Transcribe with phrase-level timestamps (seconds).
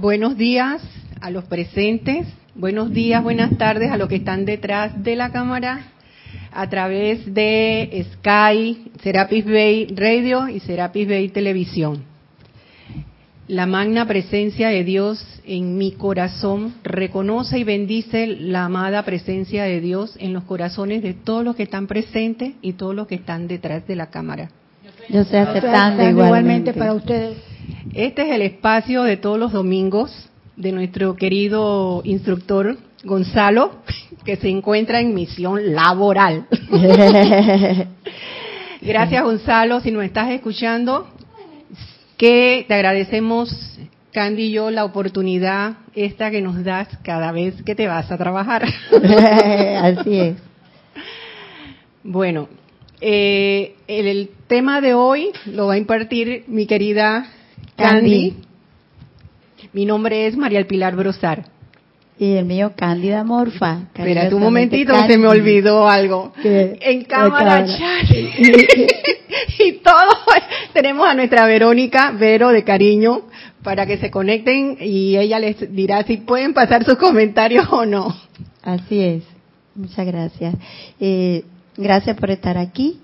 [0.00, 0.80] Buenos días
[1.20, 5.92] a los presentes, buenos días, buenas tardes a los que están detrás de la cámara
[6.50, 12.04] a través de Sky, Serapis Bay Radio y Serapis Bay Televisión.
[13.48, 19.82] La magna presencia de Dios en mi corazón reconoce y bendice la amada presencia de
[19.82, 23.46] Dios en los corazones de todos los que están presentes y todos los que están
[23.46, 24.48] detrás de la cámara.
[25.10, 26.72] Yo estoy aceptando igualmente.
[26.72, 27.51] para ustedes.
[27.94, 33.72] Este es el espacio de todos los domingos de nuestro querido instructor Gonzalo,
[34.24, 36.46] que se encuentra en misión laboral.
[38.80, 41.08] Gracias Gonzalo, si nos estás escuchando,
[42.16, 43.78] que te agradecemos,
[44.12, 48.18] Candy y yo, la oportunidad esta que nos das cada vez que te vas a
[48.18, 48.64] trabajar.
[49.82, 50.36] Así es.
[52.04, 52.48] Bueno,
[53.00, 57.26] eh, el, tema de hoy lo va a impartir mi querida
[57.82, 58.34] Candy.
[59.72, 61.44] Mi nombre es María Pilar Brosar.
[62.18, 63.88] Y el mío, Cándida Morfa.
[63.94, 66.32] Espera un momentito, se me olvidó algo.
[66.44, 68.10] En cámara, chat.
[69.58, 70.18] y todos
[70.72, 73.22] tenemos a nuestra Verónica, Vero de cariño,
[73.64, 78.14] para que se conecten y ella les dirá si pueden pasar sus comentarios o no.
[78.62, 79.24] Así es.
[79.74, 80.54] Muchas gracias.
[81.00, 81.44] Eh,
[81.76, 83.00] gracias por estar aquí.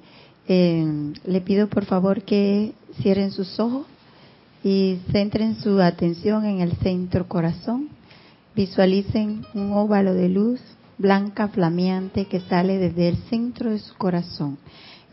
[0.46, 0.84] Eh,
[1.24, 3.86] le pido por favor que cierren sus ojos
[4.68, 7.88] y centren su atención en el centro corazón.
[8.54, 10.60] Visualicen un óvalo de luz
[10.98, 14.58] blanca flameante que sale desde el centro de su corazón,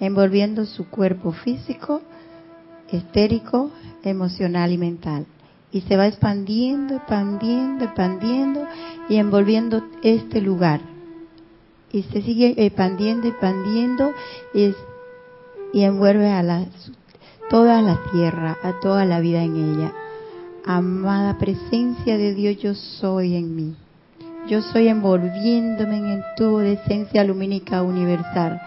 [0.02, 2.02] envolviendo su cuerpo físico,
[2.92, 3.72] estérico,
[4.04, 5.26] emocional y mental.
[5.72, 8.68] Y se va expandiendo, expandiendo, expandiendo
[9.08, 10.82] y envolviendo este lugar.
[11.94, 14.12] Y se sigue expandiendo, expandiendo
[14.54, 14.74] y,
[15.82, 16.66] envuelve a la
[17.50, 19.92] toda la tierra, a toda la vida en ella.
[20.66, 23.76] Amada presencia de Dios, yo soy en mí.
[24.48, 28.62] Yo soy envolviéndome en de esencia lumínica universal.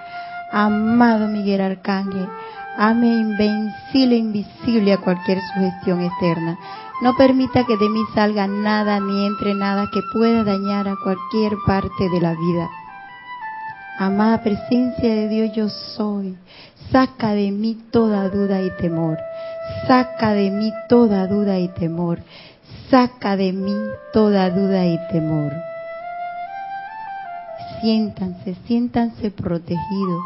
[0.52, 2.26] Amado Miguel Arcángel,
[2.76, 6.58] ame invencible e invisible a cualquier sugestión externa.
[7.02, 11.56] No permita que de mí salga nada ni entre nada que pueda dañar a cualquier
[11.66, 12.68] parte de la vida.
[13.98, 16.38] Amada presencia de Dios, yo soy.
[16.92, 19.18] Saca de mí toda duda y temor.
[19.88, 22.20] Saca de mí toda duda y temor.
[22.90, 23.74] Saca de mí
[24.12, 25.52] toda duda y temor.
[27.80, 30.22] Siéntanse, siéntanse protegidos.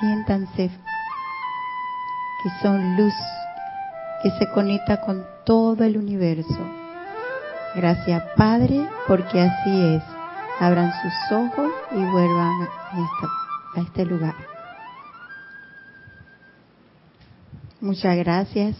[0.00, 0.68] Siéntanse
[2.42, 3.14] que son luz
[4.22, 6.58] que se conecta con todo el universo.
[7.76, 10.11] Gracias Padre, porque así es.
[10.62, 12.68] Abran sus ojos y vuelvan
[13.74, 14.34] a este lugar.
[17.80, 18.76] Muchas gracias.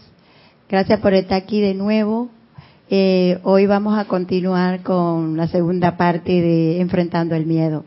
[0.69, 2.29] Gracias por estar aquí de nuevo.
[2.89, 7.83] Eh, hoy vamos a continuar con la segunda parte de Enfrentando el Miedo.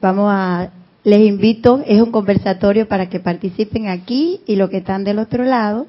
[0.00, 0.70] Vamos a,
[1.02, 5.42] les invito, es un conversatorio para que participen aquí y los que están del otro
[5.42, 5.88] lado.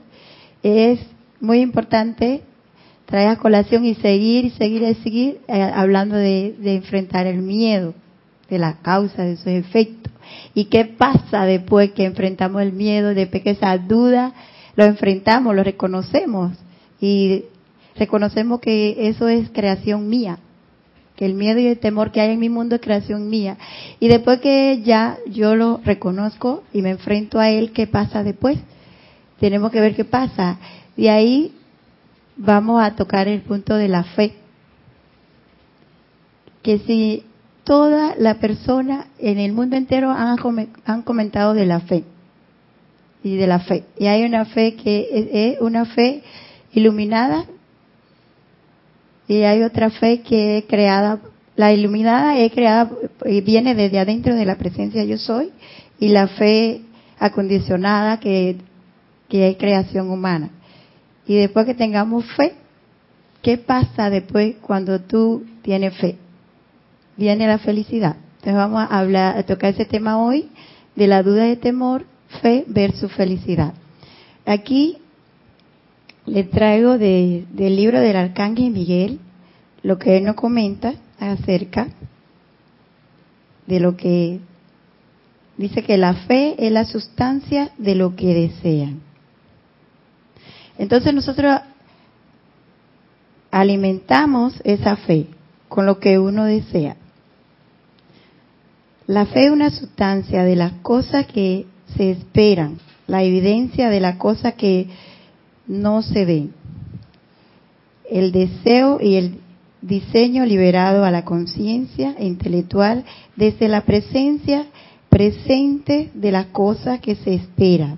[0.63, 0.99] Es
[1.39, 2.41] muy importante
[3.11, 7.93] traer a colación y seguir, y seguir y seguir eh, hablando de enfrentar el miedo
[8.49, 10.11] de la causa, de sus efectos.
[10.53, 14.33] ¿Y qué pasa después que enfrentamos el miedo, después que esa duda
[14.75, 16.53] lo enfrentamos, lo reconocemos
[16.99, 17.45] y
[17.95, 20.39] reconocemos que eso es creación mía,
[21.15, 23.57] que el miedo y el temor que hay en mi mundo es creación mía.
[23.99, 28.57] Y después que ya yo lo reconozco y me enfrento a él, ¿qué pasa después?
[29.39, 30.59] Tenemos que ver qué pasa.
[30.95, 31.53] Y ahí
[32.43, 34.33] vamos a tocar el punto de la fe.
[36.61, 37.23] Que si
[37.63, 40.37] toda la persona en el mundo entero han,
[41.03, 42.03] comentado de la fe
[43.23, 43.83] y de la fe.
[43.97, 46.23] Y hay una fe que es una fe
[46.73, 47.45] iluminada
[49.27, 51.19] y hay otra fe que es creada,
[51.55, 52.91] la iluminada es creada,
[53.25, 55.51] y viene desde adentro de la presencia yo soy
[55.99, 56.81] y la fe
[57.19, 58.57] acondicionada que,
[59.29, 60.49] que es creación humana.
[61.31, 62.55] Y después que tengamos fe,
[63.41, 66.17] ¿qué pasa después cuando tú tienes fe?
[67.15, 68.17] viene la felicidad.
[68.17, 70.49] Entonces vamos a hablar, a tocar ese tema hoy
[70.97, 72.05] de la duda de temor,
[72.41, 73.73] fe versus felicidad.
[74.45, 74.97] Aquí
[76.25, 79.19] le traigo del libro del Arcángel Miguel
[79.83, 81.87] lo que él nos comenta acerca
[83.67, 84.41] de lo que
[85.55, 89.10] dice que la fe es la sustancia de lo que desean.
[90.81, 91.61] Entonces nosotros
[93.51, 95.27] alimentamos esa fe
[95.69, 96.95] con lo que uno desea.
[99.05, 104.17] La fe es una sustancia de las cosas que se esperan, la evidencia de la
[104.17, 104.87] cosa que
[105.67, 106.53] no se ven.
[108.09, 109.39] El deseo y el
[109.83, 113.05] diseño liberado a la conciencia intelectual
[113.35, 114.65] desde la presencia
[115.09, 117.97] presente de las cosas que se espera.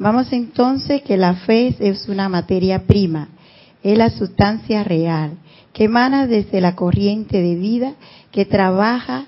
[0.00, 3.28] Vamos entonces que la fe es una materia prima,
[3.82, 5.32] es la sustancia real,
[5.74, 7.92] que emana desde la corriente de vida
[8.32, 9.26] que trabaja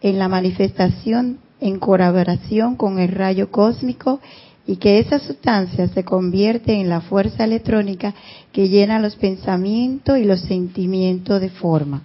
[0.00, 4.18] en la manifestación en colaboración con el rayo cósmico
[4.66, 8.14] y que esa sustancia se convierte en la fuerza electrónica
[8.50, 12.02] que llena los pensamientos y los sentimientos de forma.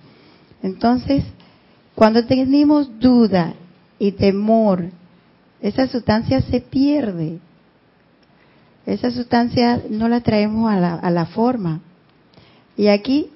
[0.61, 1.23] Entonces,
[1.95, 3.53] cuando tenemos duda
[3.97, 4.89] y temor,
[5.61, 7.39] esa sustancia se pierde.
[8.89, 11.81] Esa sustancia no la traemos a la, a la forma.
[12.75, 13.29] Y aquí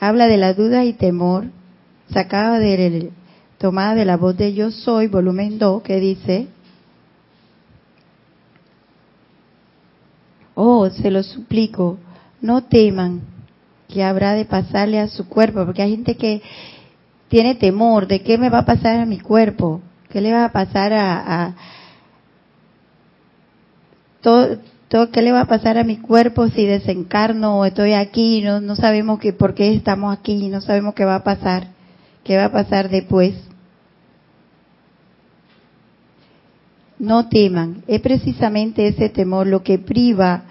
[0.00, 1.46] habla de la duda y temor,
[2.10, 3.12] sacada de
[3.58, 6.48] tomada de la voz de Yo Soy, volumen 2, que dice,
[10.56, 11.98] Oh, se lo suplico,
[12.40, 13.20] no teman
[13.88, 16.42] que habrá de pasarle a su cuerpo, porque hay gente que
[17.28, 20.52] tiene temor de qué me va a pasar a mi cuerpo, qué le va a
[20.52, 21.54] pasar a,
[24.20, 24.58] todo,
[25.12, 28.76] qué le va a pasar a mi cuerpo si desencarno o estoy aquí, no, no
[28.76, 31.68] sabemos que por qué estamos aquí, no sabemos qué va a pasar,
[32.24, 33.34] qué va a pasar después.
[37.02, 37.82] no teman.
[37.88, 40.44] Es precisamente ese temor lo que priva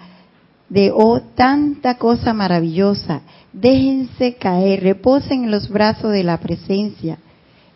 [0.68, 3.22] de oh tanta cosa maravillosa.
[3.54, 7.18] Déjense caer, reposen en los brazos de la presencia,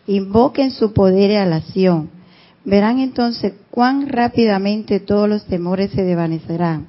[0.05, 2.16] invoquen su poder y alación.
[2.67, 6.87] Verán entonces cuán rápidamente todos los temores se desvanecerán.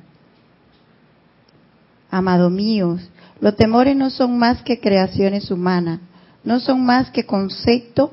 [2.11, 3.09] Amado míos,
[3.41, 6.01] los temores no son más que creaciones humanas,
[6.43, 8.11] no son más que conceptos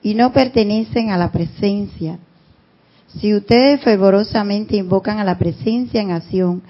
[0.00, 2.20] y no pertenecen a la presencia.
[3.18, 6.62] Si ustedes fervorosamente invocan a la presencia en acción,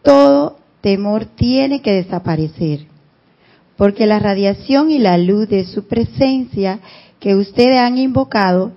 [0.00, 2.86] todo temor tiene que desaparecer,
[3.76, 6.80] porque la radiación y la luz de su presencia
[7.20, 8.72] que ustedes han invocado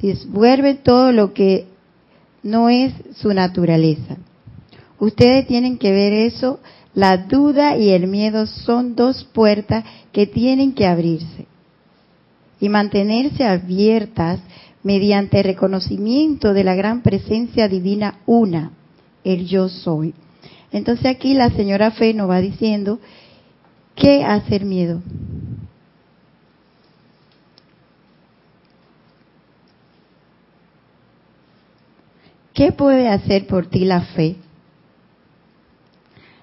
[0.00, 1.66] desvuelve todo lo que
[2.42, 4.16] no es su naturaleza.
[4.98, 6.60] Ustedes tienen que ver eso,
[6.94, 11.46] la duda y el miedo son dos puertas que tienen que abrirse
[12.60, 14.40] y mantenerse abiertas
[14.82, 18.72] mediante reconocimiento de la gran presencia divina una,
[19.24, 20.14] el yo soy.
[20.72, 22.98] Entonces aquí la señora Fe nos va diciendo,
[23.94, 25.02] ¿qué hacer miedo?
[32.58, 34.34] ¿Qué puede hacer por ti la fe?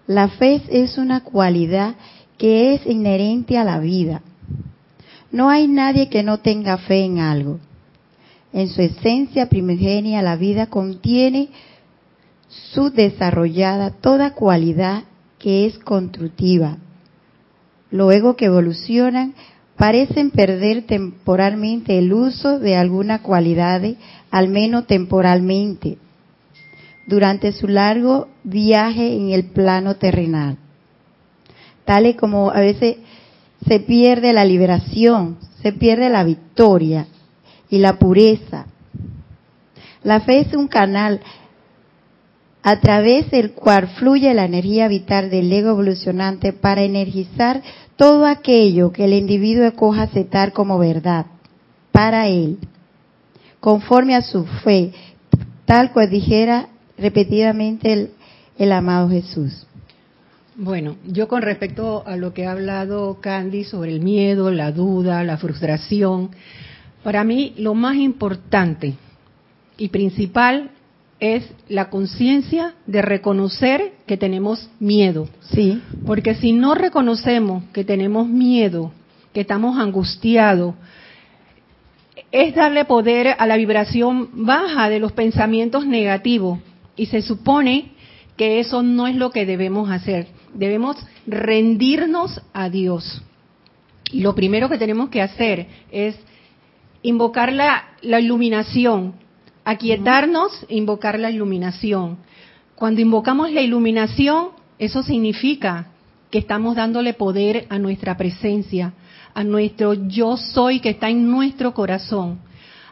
[0.07, 1.95] La fe es una cualidad
[2.37, 4.21] que es inherente a la vida.
[5.29, 7.59] No hay nadie que no tenga fe en algo.
[8.53, 11.49] En su esencia primigenia la vida contiene
[12.47, 15.03] su desarrollada toda cualidad
[15.37, 16.77] que es constructiva.
[17.91, 19.33] Luego que evolucionan,
[19.75, 23.83] parecen perder temporalmente el uso de alguna cualidad,
[24.31, 25.97] al menos temporalmente,
[27.07, 30.57] durante su largo viaje en el plano terrenal.
[31.85, 32.97] Tales como a veces
[33.67, 37.07] se pierde la liberación, se pierde la victoria,
[37.69, 38.67] y la pureza.
[40.03, 41.21] La fe es un canal
[42.63, 47.61] a través del cual fluye la energía vital del ego evolucionante para energizar
[47.95, 51.27] todo aquello que el individuo escoja aceptar como verdad
[51.91, 52.59] para él,
[53.59, 54.91] conforme a su fe,
[55.65, 58.11] tal cual dijera repetidamente el,
[58.57, 59.65] el amado Jesús.
[60.57, 65.23] Bueno, yo con respecto a lo que ha hablado Candy sobre el miedo, la duda,
[65.23, 66.29] la frustración,
[67.03, 68.95] para mí lo más importante
[69.77, 70.71] y principal
[71.19, 75.27] es la conciencia de reconocer que tenemos miedo.
[75.51, 75.81] Sí.
[76.05, 78.91] Porque si no reconocemos que tenemos miedo,
[79.33, 80.75] que estamos angustiados,
[82.31, 86.59] es darle poder a la vibración baja de los pensamientos negativos.
[86.95, 87.91] Y se supone
[88.37, 90.27] que eso no es lo que debemos hacer.
[90.53, 90.97] Debemos
[91.27, 93.21] rendirnos a Dios.
[94.11, 96.15] Y lo primero que tenemos que hacer es
[97.01, 99.13] invocar la, iluminación,
[99.63, 102.17] aquietarnos, invocar la iluminación.
[102.75, 104.49] Cuando invocamos la iluminación,
[104.79, 105.87] eso significa
[106.29, 108.93] que estamos dándole poder a nuestra presencia,
[109.33, 112.39] a nuestro yo soy que está en nuestro corazón.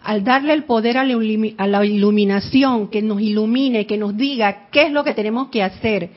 [0.03, 4.91] Al darle el poder a la iluminación, que nos ilumine, que nos diga qué es
[4.91, 6.10] lo que tenemos que hacer,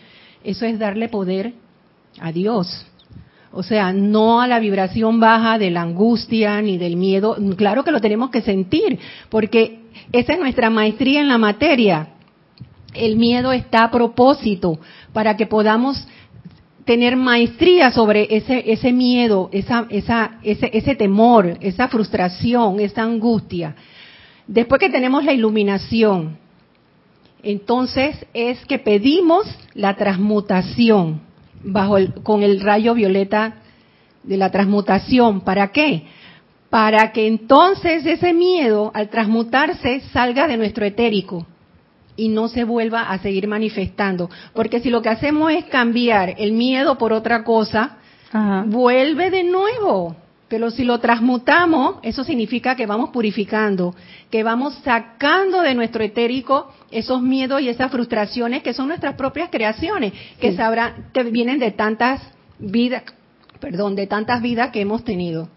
[0.42, 1.52] eso es darle poder
[2.20, 2.86] a Dios.
[3.52, 7.36] O sea, no a la vibración baja de la angustia ni del miedo.
[7.56, 8.98] Claro que lo tenemos que sentir,
[9.30, 9.80] porque
[10.12, 12.08] esa es nuestra maestría en la materia.
[12.92, 14.78] El miedo está a propósito
[15.12, 16.06] para que podamos
[16.86, 23.74] tener maestría sobre ese, ese miedo, esa, ese, ese temor, esa frustración, esa angustia.
[24.46, 26.38] Después que tenemos la iluminación,
[27.42, 31.20] entonces es que pedimos la transmutación
[31.64, 33.56] bajo el, con el rayo violeta
[34.22, 35.40] de la transmutación.
[35.40, 36.04] ¿Para qué?
[36.70, 41.46] Para que entonces ese miedo, al transmutarse, salga de nuestro etérico
[42.16, 44.30] y no se vuelva a seguir manifestando.
[44.54, 47.99] Porque si lo que hacemos es cambiar el miedo por otra cosa,
[48.66, 50.16] vuelve de nuevo.
[50.49, 53.96] Pero si lo transmutamos, eso significa que vamos purificando,
[54.30, 59.50] que vamos sacando de nuestro etérico esos miedos y esas frustraciones que son nuestras propias
[59.50, 62.20] creaciones, que sabrán, que vienen de tantas
[62.61, 63.02] vidas,
[63.58, 65.49] perdón, de tantas vidas que hemos tenido.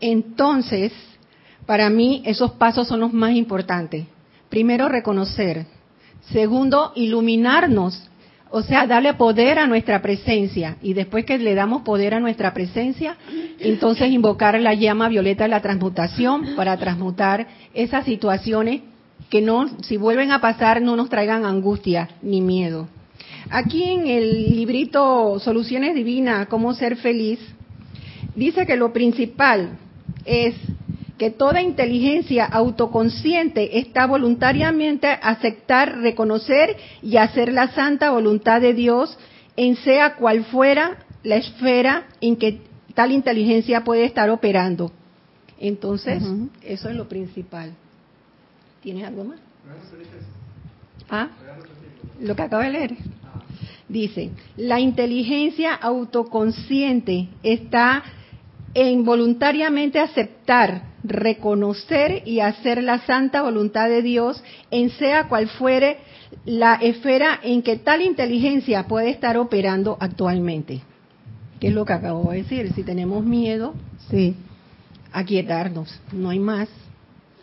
[0.00, 0.92] Entonces,
[1.66, 4.06] para mí esos pasos son los más importantes.
[4.52, 5.64] Primero, reconocer.
[6.30, 8.10] Segundo, iluminarnos.
[8.50, 10.76] O sea, darle poder a nuestra presencia.
[10.82, 13.16] Y después que le damos poder a nuestra presencia,
[13.58, 18.82] entonces invocar la llama violeta de la transmutación para transmutar esas situaciones
[19.30, 22.88] que no, si vuelven a pasar, no nos traigan angustia ni miedo.
[23.48, 27.38] Aquí en el librito Soluciones Divinas, cómo ser feliz,
[28.36, 29.78] dice que lo principal
[30.26, 30.54] es
[31.22, 38.74] que toda inteligencia autoconsciente está voluntariamente a aceptar, reconocer y hacer la santa voluntad de
[38.74, 39.16] Dios
[39.56, 42.58] en sea cual fuera la esfera en que
[42.94, 44.90] tal inteligencia puede estar operando.
[45.60, 46.24] Entonces,
[46.60, 47.72] eso es lo principal.
[48.82, 49.38] ¿Tienes algo más?
[51.08, 51.28] Ah,
[52.20, 52.96] lo que acabo de leer.
[53.88, 58.02] Dice, la inteligencia autoconsciente está
[58.74, 65.98] en voluntariamente aceptar, reconocer y hacer la santa voluntad de Dios en sea cual fuere
[66.44, 70.82] la esfera en que tal inteligencia puede estar operando actualmente.
[71.60, 72.72] ¿Qué es lo que acabo de decir?
[72.74, 73.74] Si tenemos miedo,
[74.10, 74.34] sí,
[75.12, 76.68] aquietarnos, no hay más,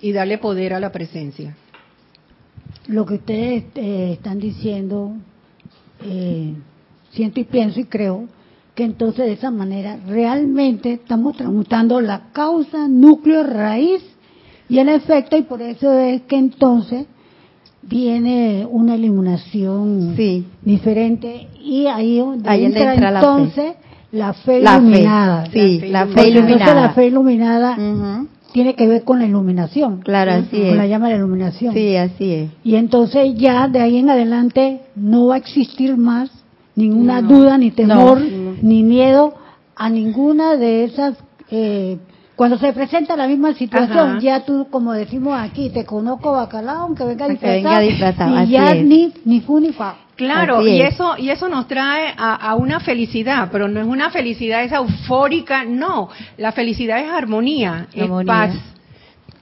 [0.01, 1.55] y darle poder a la presencia.
[2.87, 5.13] Lo que ustedes eh, están diciendo,
[6.03, 6.53] eh,
[7.11, 8.27] siento y pienso y creo,
[8.79, 14.01] que entonces de esa manera realmente estamos transmutando la causa, núcleo, raíz
[14.69, 17.05] y el efecto y por eso es que entonces
[17.81, 20.15] viene una iluminación
[20.61, 22.55] diferente y ahí, entra,
[22.95, 23.73] entonces
[24.13, 25.47] la fe, iluminada.
[25.51, 26.53] sí, la fe iluminada.
[26.53, 27.77] Entonces la fe iluminada
[28.53, 29.99] tiene que ver con la iluminación.
[30.05, 30.77] Claro, así es.
[30.77, 31.73] La llama de la iluminación.
[31.73, 32.51] Sí, así es.
[32.63, 36.31] Y entonces ya de ahí en adelante no va a existir más
[36.79, 38.21] ninguna duda, ni temor,
[38.61, 39.33] ni miedo
[39.75, 41.17] a ninguna de esas.
[41.51, 41.97] Eh,
[42.35, 47.03] cuando se presenta la misma situación, ya tú, como decimos aquí, te conozco bacalao, aunque
[47.03, 49.95] venga disfrazado, y ya ni, ni fu ni fa.
[50.15, 54.63] Claro, y eso, y eso nos trae a, una felicidad, pero no es una felicidad
[54.63, 56.09] esa eufórica, no.
[56.37, 58.53] La felicidad es armonía, es paz.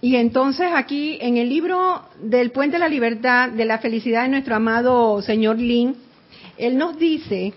[0.02, 4.30] Y entonces aquí en el libro del Puente de la Libertad, de la felicidad de
[4.30, 5.96] nuestro amado señor Lin,
[6.58, 7.54] él nos dice,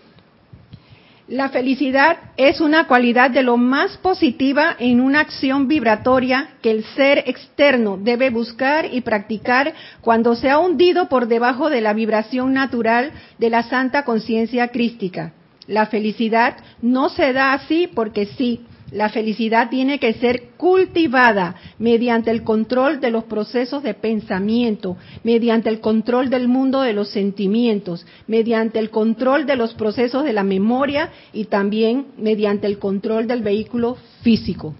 [1.31, 6.85] la felicidad es una cualidad de lo más positiva en una acción vibratoria que el
[6.97, 12.53] ser externo debe buscar y practicar cuando se ha hundido por debajo de la vibración
[12.53, 15.33] natural de la santa conciencia crística.
[15.69, 22.31] La felicidad no se da así porque sí, la felicidad tiene que ser cultivada mediante
[22.31, 28.07] el control de los procesos de pensamiento, mediante el control del mundo de los sentimientos,
[28.27, 33.43] mediante el control de los procesos de la memoria y también mediante el control del
[33.43, 34.75] vehículo físico.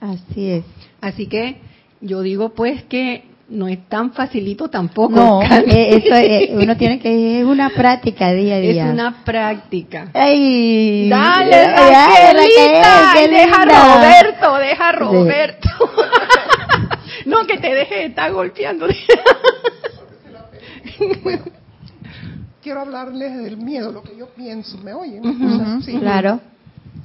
[0.00, 0.64] Así es.
[1.00, 1.56] Así que
[2.00, 5.14] yo digo pues que no es tan facilito tampoco.
[5.14, 8.86] No, eh, eso eh, uno tiene que es una práctica día a día.
[8.86, 10.10] Es una práctica.
[10.12, 15.68] Ay, Dale, Raquelita, deja a Roberto, deja a Roberto.
[17.26, 18.86] no que te deje de estar golpeando.
[22.62, 25.22] quiero hablarles del miedo, lo que yo pienso, ¿me oyen?
[26.00, 26.40] Claro.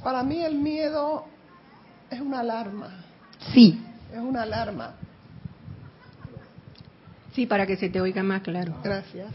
[0.02, 1.24] Para mí el miedo
[2.10, 2.88] es una alarma.
[3.54, 3.80] Sí.
[4.12, 4.96] Es una alarma
[7.34, 8.74] Sí, para que se te oiga más claro.
[8.82, 9.28] Gracias.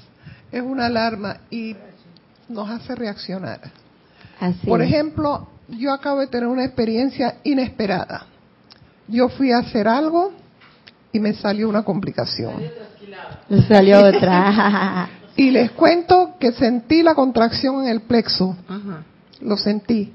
[0.51, 1.75] Es una alarma y
[2.48, 3.60] nos hace reaccionar.
[4.66, 8.27] Por ejemplo, yo acabo de tener una experiencia inesperada.
[9.08, 10.32] Yo fui a hacer algo
[11.12, 12.62] y me salió una complicación.
[13.50, 15.10] Me salió otra.
[15.36, 18.56] y les cuento que sentí la contracción en el plexo.
[19.42, 20.13] Lo sentí.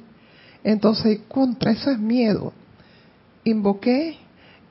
[0.62, 2.52] Entonces, contra eso es miedo.
[3.44, 4.18] Invoqué,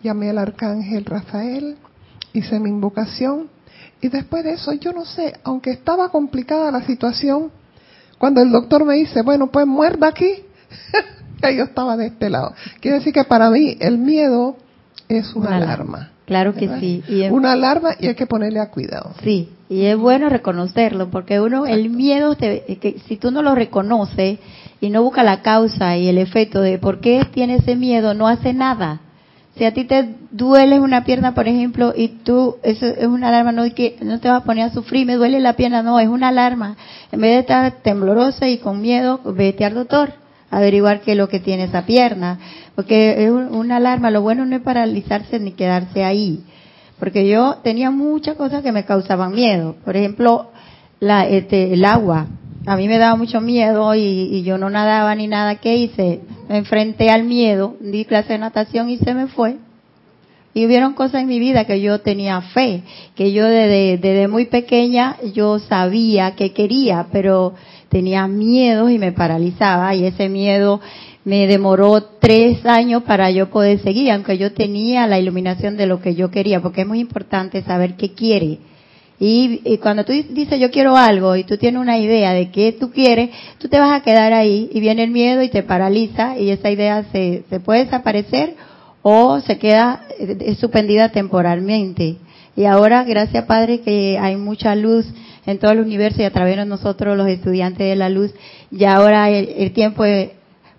[0.01, 1.75] llamé al arcángel Rafael
[2.33, 3.49] hice mi invocación
[4.01, 7.51] Y después de eso, yo no sé, aunque estaba complicada la situación,
[8.17, 10.43] cuando el doctor me dice, bueno, pues muerda aquí,
[11.55, 12.53] yo estaba de este lado.
[12.79, 14.57] Quiere decir que para mí el miedo
[15.07, 16.11] es una, alarma.
[16.25, 17.03] Claro que sí.
[17.07, 19.13] Y Una alarma y hay que ponerle a cuidado.
[19.23, 24.39] Sí, y es bueno reconocerlo, porque uno, el miedo, que si tú no lo reconoces
[24.79, 28.27] y no busca la causa y el efecto de por qué tiene ese miedo, no
[28.27, 29.01] hace nada.
[29.61, 33.51] Si a ti te duele una pierna, por ejemplo, y tú, eso es una alarma,
[33.51, 36.29] no, no te vas a poner a sufrir, me duele la pierna, no, es una
[36.29, 36.77] alarma.
[37.11, 40.13] En vez de estar temblorosa y con miedo, vete al doctor,
[40.49, 42.39] averiguar qué es lo que tiene esa pierna.
[42.73, 46.43] Porque es una alarma, lo bueno no es paralizarse ni quedarse ahí.
[46.97, 49.75] Porque yo tenía muchas cosas que me causaban miedo.
[49.85, 50.49] Por ejemplo,
[50.99, 52.25] la, este, el agua.
[52.65, 55.55] A mí me daba mucho miedo y, yo no nadaba ni nada.
[55.55, 56.21] ¿Qué hice?
[56.47, 59.55] me enfrenté al miedo, di clase de natación y se me fue.
[60.53, 62.83] Y hubieron cosas en mi vida que yo tenía fe,
[63.15, 67.53] que yo desde, muy pequeña yo sabía que quería, pero
[67.87, 70.81] tenía miedo y me paralizaba y ese miedo
[71.23, 76.01] me demoró tres años para yo poder seguir, aunque yo tenía la iluminación de lo
[76.01, 78.59] que yo quería, porque es muy importante saber qué quiere
[79.23, 82.89] y, cuando tú dices yo quiero algo y tú tienes una idea de qué tú
[82.89, 86.49] quieres, tú te vas a quedar ahí y viene el miedo y te paraliza y
[86.49, 88.55] esa idea se, se puede desaparecer
[89.03, 92.17] o se queda eh, suspendida temporalmente.
[92.55, 95.05] Y ahora, gracias Padre, que hay mucha luz
[95.45, 98.33] en todo el universo y a través de nosotros los estudiantes de la luz,
[98.71, 100.03] ya ahora el, tiempo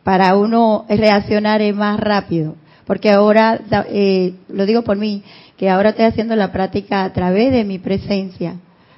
[0.02, 2.56] para uno reaccionar es más rápido.
[2.86, 5.22] Porque ahora, eh, lo digo por mí,
[5.56, 8.56] que ahora estoy haciendo la práctica a través de mi presencia,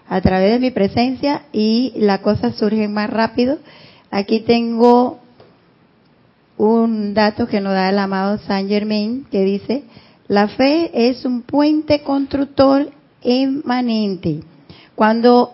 [0.08, 3.58] a través de mi presencia y las cosas surgen más rápido.
[4.10, 5.18] Aquí tengo
[6.56, 9.84] un dato que nos da el amado Saint Germain que dice,
[10.28, 12.90] la fe es un puente constructor
[13.22, 14.40] emanente.
[14.94, 15.52] Cuando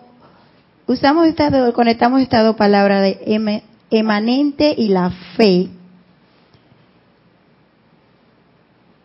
[0.87, 5.67] usamos esta, conectamos estas dos palabras de emanente y la fe,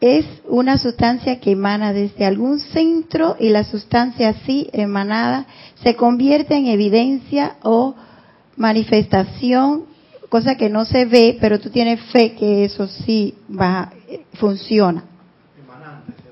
[0.07, 5.47] es una sustancia que emana desde algún centro y la sustancia así emanada
[5.83, 7.95] se convierte en evidencia o
[8.57, 9.85] manifestación,
[10.29, 13.92] cosa que no se ve, pero tú tienes fe que eso sí va,
[14.35, 15.05] funciona.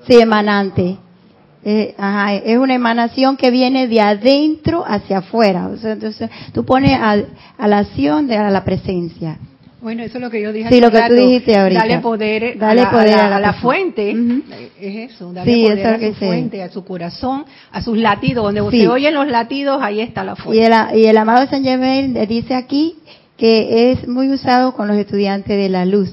[0.07, 0.97] Sí, emanante.
[1.63, 1.95] Eh,
[2.45, 5.67] es una emanación que viene de adentro hacia afuera.
[5.83, 7.17] entonces, tú pones a,
[7.57, 9.39] a la acción de a la presencia.
[9.85, 10.67] Bueno, eso es lo que yo dije.
[10.67, 11.81] Sí, lo que tú dijiste ahorita.
[11.81, 14.15] Dale poder, a, la, poder a, la, fuente.
[14.81, 18.51] Es eso, darle poder a su fuente, a su corazón, a sus latidos.
[18.51, 20.59] Donde se oyen los latidos, ahí está la fuente.
[20.59, 22.95] Y el, y el amado San Germain dice aquí
[23.37, 26.09] que es muy usado con los estudiantes de la luz.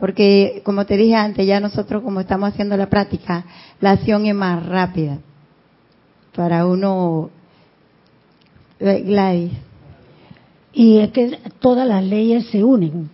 [0.00, 3.44] Porque, como te dije antes, ya nosotros como estamos haciendo la práctica,
[3.80, 5.18] la acción es más rápida.
[6.34, 7.30] Para uno,
[8.80, 9.67] eh, Gladys.
[10.72, 13.10] Y es que todas las leyes se unen.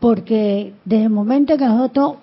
[0.00, 2.16] Porque desde el momento que nosotros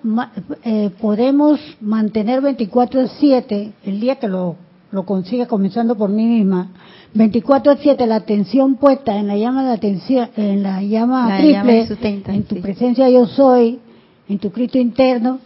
[0.64, 4.56] eh, podemos mantener 24-7, el día que lo,
[4.92, 6.70] lo consiga, comenzando por mí misma,
[7.14, 11.86] 24-7 la atención puesta en la llama de atención, en la llama triple,
[12.26, 13.80] en tu presencia yo soy,
[14.28, 15.40] en tu Cristo interno,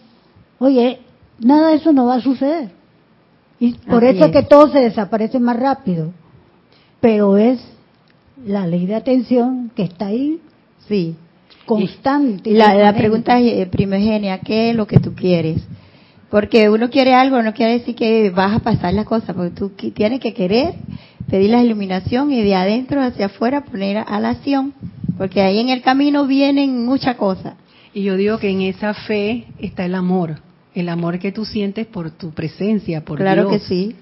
[0.59, 1.01] oye,
[1.41, 2.71] nada de eso no va a suceder.
[3.61, 6.13] Y por eso es que todo se desaparece más rápido.
[7.01, 7.61] Pero es
[8.47, 10.41] la ley de atención que está ahí.
[10.89, 11.17] Sí.
[11.67, 12.51] Constante.
[12.51, 15.63] La, la pregunta eh, primigenia, ¿qué es lo que tú quieres?
[16.31, 19.71] Porque uno quiere algo, no quiere decir que vas a pasar las cosas, porque tú
[19.71, 20.75] tienes que querer
[21.31, 24.75] pedir la iluminación y de adentro hacia afuera poner a la acción,
[25.17, 27.55] porque ahí en el camino vienen muchas cosas.
[27.95, 30.41] Y yo digo que en esa fe está el amor,
[30.75, 33.63] el amor que tú sientes por tu presencia, por claro Dios.
[33.63, 33.97] Claro que sí.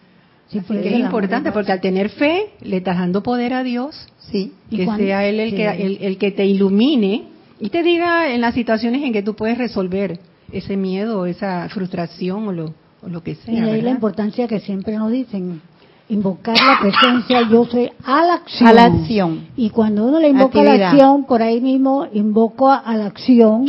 [0.48, 3.96] Sí, porque es importante, porque al tener fe le estás dando poder a Dios,
[4.30, 7.24] sí, que sea Él el, que, el, que te ilumine
[7.58, 10.20] y te diga en las situaciones en que tú puedes resolver
[10.52, 13.54] ese miedo, esa frustración o lo, lo que sea.
[13.54, 15.60] Y ahí la importancia que siempre nos dicen,
[16.08, 18.68] invocar la presencia yo soy a la acción.
[18.68, 19.48] A la acción.
[19.56, 23.66] Y cuando uno le invoca a la acción, por ahí mismo invoco a la acción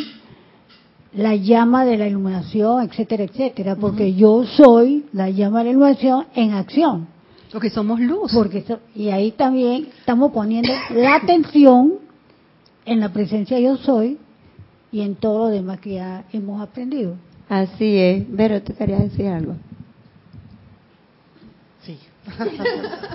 [1.13, 6.27] la llama de la iluminación, etcétera, etcétera, porque yo soy la llama de la iluminación
[6.35, 7.07] en acción.
[7.51, 8.31] Porque somos luz.
[8.33, 11.93] Porque y ahí también estamos poniendo la atención
[12.85, 14.17] en la presencia yo soy
[14.91, 17.15] y en todo lo demás que ya hemos aprendido.
[17.49, 18.25] Así es.
[18.35, 19.55] Pero tú querías decir algo.
[21.83, 21.99] Sí.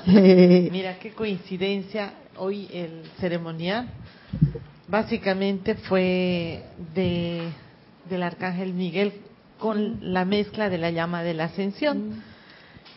[0.70, 2.14] Mira qué coincidencia.
[2.38, 3.88] Hoy el ceremonial
[4.88, 7.42] básicamente fue de
[8.08, 9.12] del arcángel Miguel
[9.58, 12.22] con la mezcla de la llama de la ascensión.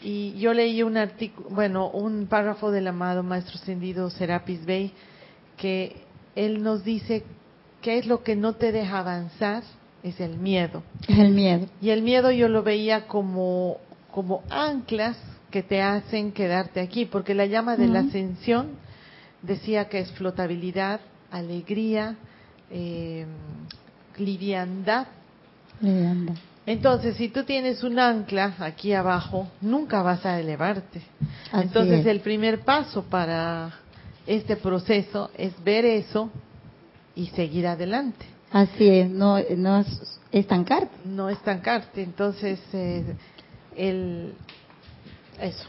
[0.02, 4.91] Y yo leí un artículo, bueno, un párrafo del amado Maestro Ascendido Serapis Bey,
[5.58, 6.04] que
[6.36, 7.24] él nos dice
[7.82, 9.63] qué es lo que no te deja avanzar,
[10.04, 10.84] es el miedo.
[11.08, 11.68] Es el miedo.
[11.82, 13.78] Y el miedo yo lo veía como,
[14.12, 15.18] como anclas
[15.50, 18.72] que te hacen quedarte aquí, porque la llama de la ascensión
[19.41, 21.00] decía que es flotabilidad,
[21.32, 22.15] alegría,
[22.70, 23.26] eh,
[24.17, 25.08] liviandad.
[26.65, 31.01] Entonces, si tú tienes un ancla aquí abajo, nunca vas a elevarte.
[31.54, 33.71] Entonces, el primer paso para
[34.25, 36.32] este proceso es ver eso
[37.15, 38.25] y seguir adelante.
[38.51, 39.84] Así es, no, no
[40.32, 40.95] estancarte.
[41.06, 42.01] No estancarte.
[42.01, 43.04] Entonces, eh,
[43.75, 44.34] el,
[45.41, 45.67] eso.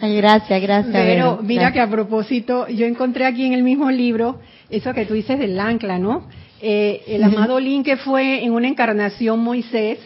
[0.00, 0.92] Ay, gracias, gracias.
[0.94, 5.14] Pero mira que a propósito, yo encontré aquí en el mismo libro eso que tú
[5.14, 6.28] dices del ancla, ¿no?
[6.62, 9.98] Eh, el amado Lin que fue en una encarnación Moisés,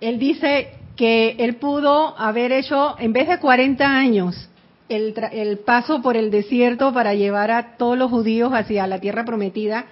[0.00, 4.48] él dice que él pudo haber hecho, en vez de 40 años,
[4.88, 9.24] el, el paso por el desierto para llevar a todos los judíos hacia la tierra
[9.24, 9.86] prometida,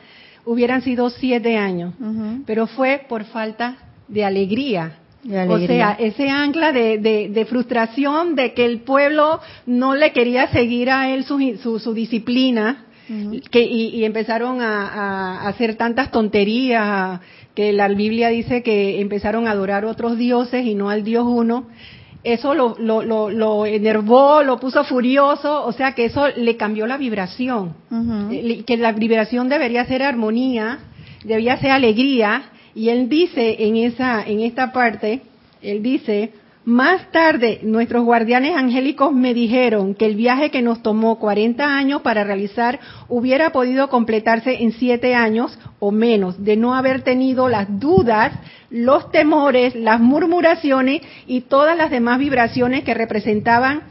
[0.44, 1.94] hubieran sido siete años,
[2.46, 3.76] pero fue por falta
[4.08, 4.98] de alegría.
[5.48, 10.90] O sea, ese ancla de, de, frustración de que el pueblo no le quería seguir
[10.90, 12.86] a él su, su, disciplina,
[13.50, 17.20] que, y, empezaron a, hacer tantas tonterías,
[17.54, 21.66] que la Biblia dice que empezaron a adorar otros dioses y no al Dios uno.
[22.24, 26.96] Eso lo, lo, lo, enervó, lo puso furioso, o sea que eso le cambió la
[26.96, 27.74] vibración,
[28.66, 30.80] que la vibración debería ser armonía,
[31.24, 35.22] debía ser alegría, y él dice en esa, en esta parte,
[35.62, 36.32] él dice,
[36.68, 42.02] más tarde, nuestros guardianes angélicos me dijeron que el viaje que nos tomó 40 años
[42.02, 42.78] para realizar
[43.08, 48.34] hubiera podido completarse en 7 años o menos, de no haber tenido las dudas,
[48.68, 53.84] los temores, las murmuraciones y todas las demás vibraciones que representaban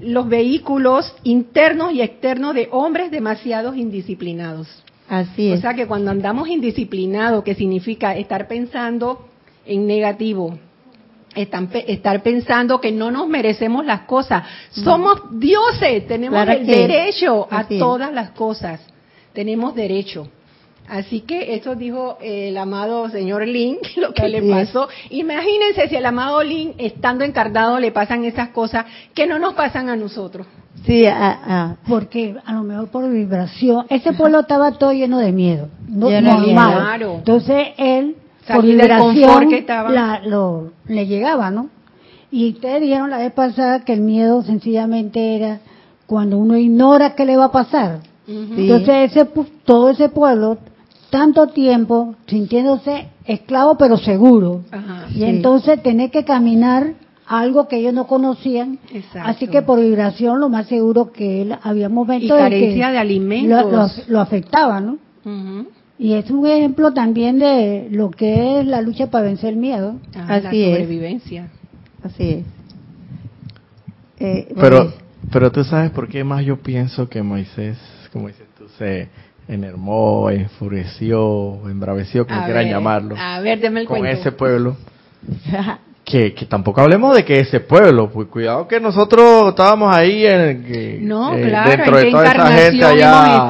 [0.00, 4.68] los vehículos internos y externos de hombres demasiados indisciplinados.
[5.08, 5.58] Así es.
[5.58, 9.26] O sea que cuando andamos indisciplinados, que significa estar pensando
[9.66, 10.56] en negativo,
[11.34, 14.44] estar pensando que no nos merecemos las cosas.
[14.70, 18.80] Somos dioses, tenemos el derecho a todas las cosas.
[19.32, 20.28] Tenemos derecho.
[20.90, 24.88] Así que eso dijo el amado señor Lin, lo que le pasó.
[25.10, 29.88] Imagínense si el amado Lin, estando encarnado, le pasan esas cosas que no nos pasan
[29.88, 30.48] a nosotros.
[30.84, 31.04] Sí,
[31.86, 37.02] porque a lo mejor por vibración, ese pueblo estaba todo lleno de miedo, no, normal.
[37.02, 40.20] Entonces él por liberación que estaba.
[40.20, 41.68] lo, le llegaba, ¿no?
[42.30, 45.60] Y ustedes dijeron la vez pasada que el miedo sencillamente era
[46.06, 48.00] cuando uno ignora qué le va a pasar.
[48.26, 49.24] Entonces ese
[49.64, 50.58] todo ese pueblo
[51.10, 54.62] tanto tiempo sintiéndose esclavo pero seguro.
[55.12, 56.94] y entonces tener que caminar
[57.26, 58.78] algo que ellos no conocían.
[59.22, 62.98] Así que por vibración lo más seguro que él había momentos y carencia de, de
[62.98, 64.98] alimentos lo, afectaba, ¿no?
[66.00, 69.96] Y es un ejemplo también de lo que es la lucha para vencer el miedo.
[70.16, 71.48] Ah, Así la sobrevivencia.
[72.02, 72.44] Así es.
[74.18, 74.94] Eh, pero,
[75.30, 77.76] pero tú sabes por qué más yo pienso que Moisés,
[78.14, 79.08] como dices tú, se
[79.46, 83.14] enermó, enfureció, embraveció, como quieran llamarlo.
[83.18, 84.78] A ver, el con ese pueblo.
[86.06, 90.64] que, que tampoco hablemos de que ese pueblo, pues cuidado que nosotros estábamos ahí en
[90.64, 93.48] que, no, eh, claro, dentro de toda esa gente allá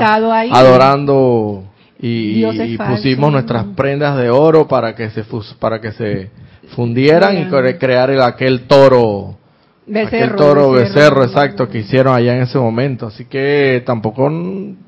[0.50, 1.69] adorando
[2.02, 5.22] y, pusimos nuestras prendas de oro para que se
[5.58, 6.30] para que se
[6.74, 9.36] fundieran y crear el, aquel toro
[9.86, 13.06] aquel toro becerro, exacto que hicieron allá en ese momento.
[13.06, 14.30] Así que tampoco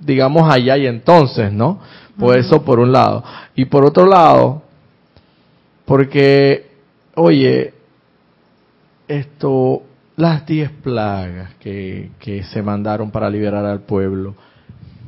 [0.00, 1.80] digamos allá y entonces no
[2.18, 3.22] pues eso por un lado.
[3.54, 4.62] Y por otro lado
[5.84, 6.66] porque
[7.14, 7.74] oye
[9.06, 9.82] esto
[10.16, 14.34] las diez plagas que, que se mandaron para liberar al pueblo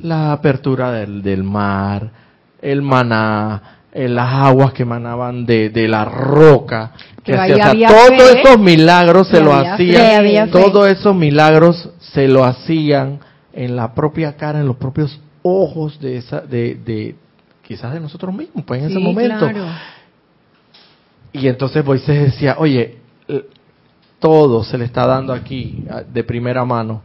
[0.01, 2.09] la apertura del, del mar,
[2.61, 6.91] el maná, eh, las aguas que emanaban de, de la roca,
[7.23, 13.19] que todos esos milagros se lo hacían, todos esos milagros se lo hacían
[13.53, 17.15] en la propia cara, en los propios ojos de esa, de, de
[17.61, 19.49] quizás de nosotros mismos, pues en ese momento.
[21.31, 22.97] Y entonces Moisés decía, oye,
[24.19, 27.01] todo se le está dando aquí de primera mano.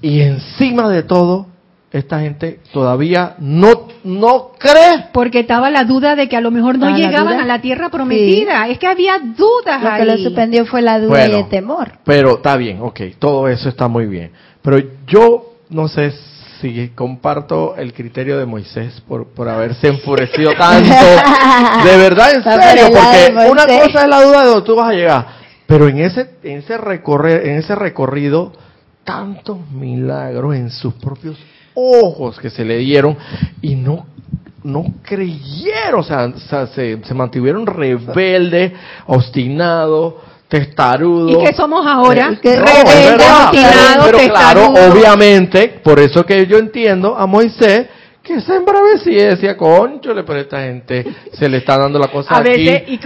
[0.00, 1.46] Y encima de todo,
[1.94, 5.06] esta gente todavía no no cree.
[5.12, 8.66] Porque estaba la duda de que a lo mejor no llegaban a la tierra prometida.
[8.66, 11.92] Es que había dudas lo que lo suspendió fue la duda y el temor.
[12.04, 14.32] Pero está bien, ok, todo eso está muy bien.
[14.60, 16.12] Pero yo no sé
[16.60, 20.88] si comparto el criterio de Moisés por, por haberse enfurecido tanto.
[20.88, 24.92] de verdad, en serio, porque una cosa es la duda de dónde tú vas a
[24.92, 25.26] llegar.
[25.68, 28.52] Pero en ese, en ese, recorrer, en ese recorrido,
[29.04, 31.38] tantos milagros en sus propios
[31.74, 33.16] ojos que se le dieron
[33.60, 34.06] y no
[34.64, 36.32] no creyeron, o sea,
[36.68, 38.72] se, se, mantuvieron rebeldes,
[39.06, 40.14] obstinados,
[40.48, 41.42] testarudos.
[41.42, 42.30] ¿Y qué somos ahora?
[42.42, 47.88] rebeldes, obstinados, Pero claro, obviamente, por eso que yo entiendo a Moisés
[48.24, 52.38] que se embravecía decía, concho, pero esta gente se le está dando la cosa a
[52.38, 52.98] aquí, veces, y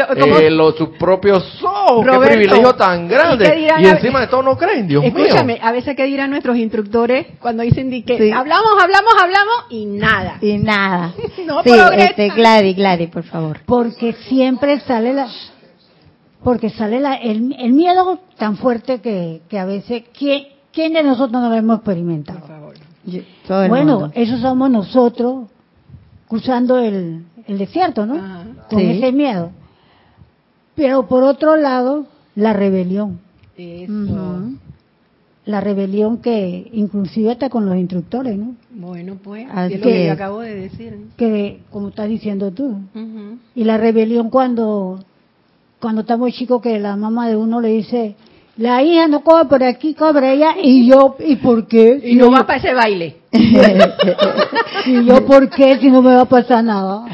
[0.45, 4.87] eh, los, sus propios ojos, qué privilegio tan grande, y, encima de todo no creen,
[4.87, 5.13] Dios mío.
[5.17, 10.39] Escúchame, a veces qué dirán nuestros instructores cuando dicen que hablamos, hablamos, hablamos y nada.
[10.41, 11.13] Y nada.
[11.47, 13.59] no sí, este, Gladys, Gladys, por favor.
[13.67, 15.27] Porque siempre sale la...
[16.45, 21.03] Porque sale la, el, el miedo tan fuerte que, que a veces, ¿quién, ¿quién de
[21.03, 22.58] nosotros no lo hemos experimentado?
[23.69, 25.47] Bueno, eso somos nosotros
[26.29, 28.45] cruzando el, desierto, ¿no?
[28.69, 29.51] Con ese miedo.
[30.75, 33.21] Pero por otro lado, la rebelión.
[35.45, 38.55] La rebelión que inclusive está con los instructores, ¿no?
[38.71, 41.07] Bueno, pues, Así es lo que, acabo de decir.
[41.17, 42.79] Que, como estás diciendo tú.
[43.55, 45.01] Y la rebelión cuando,
[45.81, 48.15] cuando estamos chicos que la mamá de uno le dice,
[48.59, 52.01] la hija no cobra por aquí, cobra ella, y yo, ¿y por qué?
[52.05, 53.17] Y no va para ese baile.
[54.87, 55.79] y yo, ¿por qué?
[55.79, 57.05] Si no me va a pasar nada.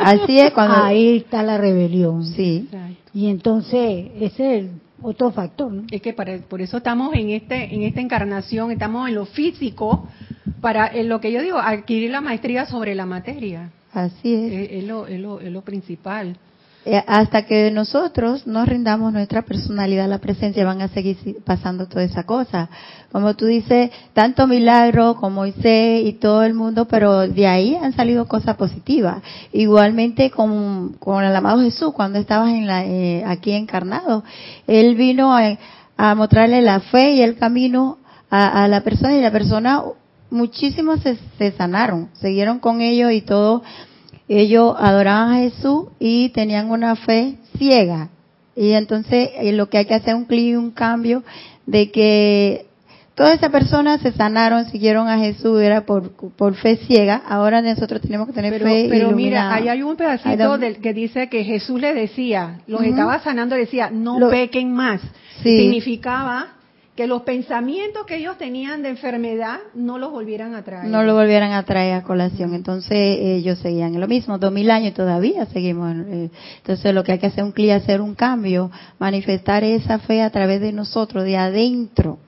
[0.00, 0.82] Así es cuando...
[0.82, 2.24] Ahí está la rebelión.
[2.24, 2.66] Sí.
[3.12, 4.70] Y entonces, ese es el
[5.02, 5.82] otro factor, ¿no?
[5.90, 10.08] Es que por eso estamos en este en esta encarnación, estamos en lo físico,
[10.62, 13.70] para en lo que yo digo, adquirir la maestría sobre la materia.
[13.92, 14.70] Así es.
[14.70, 16.36] Es, lo, es, lo, es lo principal.
[16.86, 21.86] Eh, hasta que nosotros nos rindamos nuestra personalidad a la presencia, van a seguir pasando
[21.86, 22.70] toda esa cosa.
[23.12, 27.92] Como tú dices, tanto milagro como Moisés y todo el mundo, pero de ahí han
[27.92, 29.22] salido cosas positivas.
[29.52, 34.24] Igualmente con, el amado Jesús, cuando estaba en la, eh, aquí encarnado,
[34.66, 37.98] él vino a, mostrarle la fe y el camino
[38.30, 39.82] a, la persona y la persona
[40.30, 43.62] muchísimos se, se sanaron, siguieron con ellos y todo
[44.38, 48.10] ellos adoraban a Jesús y tenían una fe ciega.
[48.54, 51.24] Y entonces eh, lo que hay que hacer es un clic, un cambio
[51.66, 52.66] de que
[53.16, 57.22] todas esas personas se sanaron, siguieron a Jesús, era por, por fe ciega.
[57.26, 61.28] Ahora nosotros tenemos que tener fe Pero mira, ahí hay un pedacito del que dice
[61.28, 65.00] que Jesús le decía, los estaba sanando, decía, no pequen más.
[65.42, 66.59] Significaba
[67.00, 70.84] que los pensamientos que ellos tenían de enfermedad no los volvieran a traer.
[70.84, 72.52] No lo volvieran a traer a colación.
[72.52, 75.96] Entonces ellos seguían en lo mismo, dos mil años y todavía seguimos.
[75.96, 80.20] Eh, entonces lo que hay que hacer un clic, hacer un cambio, manifestar esa fe
[80.20, 82.18] a través de nosotros, de adentro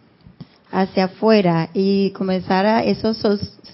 [0.70, 3.22] hacia afuera y comenzar a esos,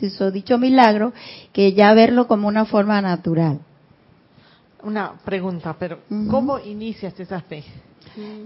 [0.01, 1.13] esos dicho milagro,
[1.53, 3.61] que ya verlo como una forma natural.
[4.83, 7.63] Una pregunta, pero ¿cómo inicias esa fe?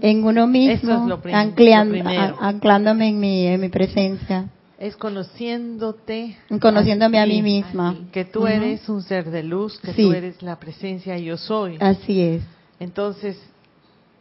[0.01, 4.49] En uno mismo, anclándome en mi, en mi presencia.
[4.77, 6.37] Es conociéndote.
[6.59, 7.95] Conociéndome a, mí misma.
[8.11, 11.77] Que tú eres un ser de luz, que tú eres la presencia yo soy.
[11.79, 12.43] Así es.
[12.79, 13.37] Entonces,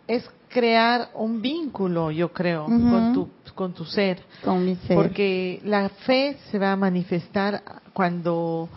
[0.06, 4.20] es crear un vínculo, yo creo, con, tu, con tu ser.
[4.44, 4.96] Con mi ser.
[4.96, 7.62] Porque la fe se va a manifestar
[7.92, 8.68] cuando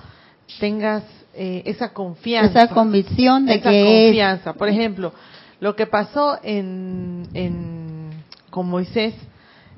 [0.60, 1.04] tengas
[1.36, 2.64] eh, esa confianza.
[2.64, 4.54] Esa convicción de esa que confianza.
[4.54, 5.14] Por ejemplo,
[5.60, 8.10] lo que pasó en,
[8.50, 9.14] con Moisés,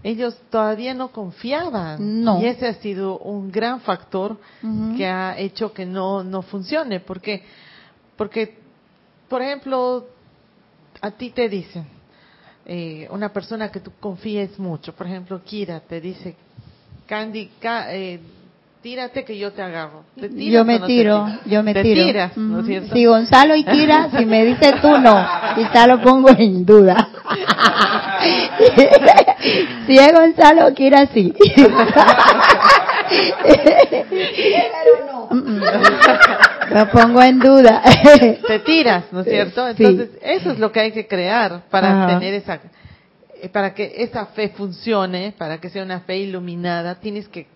[0.03, 2.23] ellos todavía no confiaban.
[2.23, 2.41] No.
[2.41, 4.37] Y ese ha sido un gran factor
[4.95, 6.99] que ha hecho que no, no funcione.
[6.99, 7.43] Porque,
[8.15, 8.57] porque,
[9.27, 10.07] por ejemplo,
[11.01, 11.85] a ti te dicen,
[12.65, 16.35] eh, una persona que tú confíes mucho, por ejemplo, Kira, te dice,
[17.05, 18.19] Candy, eh,
[18.81, 20.03] tírate que yo te agarro.
[20.15, 22.05] yo me tiro, yo me te tiro.
[22.05, 22.93] Tiras, ¿no es cierto?
[22.93, 27.09] Si Gonzalo y Kira, si me dice tú no, quizá lo pongo en duda.
[29.87, 31.33] si es Gonzalo Kira, sí.
[36.69, 37.81] Lo pongo en duda.
[38.45, 39.69] Te tiras, ¿no es cierto?
[39.69, 42.59] Entonces, eso es lo que hay que crear para tener esa
[43.41, 47.47] eh, para que esa fe funcione, para que sea una fe iluminada, tienes que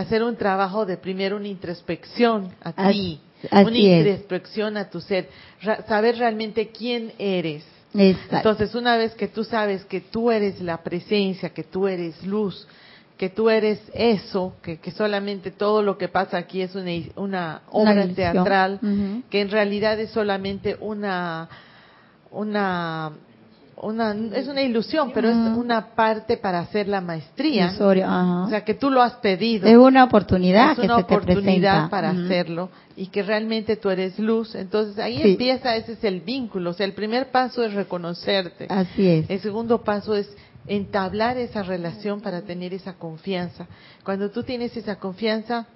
[0.00, 5.28] hacer un trabajo de primero una introspección a ti, una introspección a tu ser,
[5.88, 7.64] saber realmente quién eres.
[7.92, 12.66] Entonces, una vez que tú sabes que tú eres la presencia, que tú eres luz,
[13.16, 18.08] que tú eres eso, que, solamente todo lo que pasa aquí es una, una obra
[18.08, 18.80] teatral,
[19.28, 21.48] que en realidad es solamente una,
[22.30, 23.12] una
[23.82, 27.72] una, es una ilusión, pero es una parte para hacer la maestría.
[27.78, 29.66] O sea, que tú lo has pedido.
[29.66, 34.54] Es una oportunidad es una oportunidad para hacerlo y que realmente tú eres luz.
[34.54, 36.70] Entonces ahí empieza, ese es el vínculo.
[36.70, 38.66] O sea, el primer paso es reconocerte.
[38.68, 39.30] Así es.
[39.30, 40.28] El segundo paso es
[40.66, 43.66] entablar esa relación para tener esa confianza.
[44.04, 45.66] Cuando tú tienes esa confianza,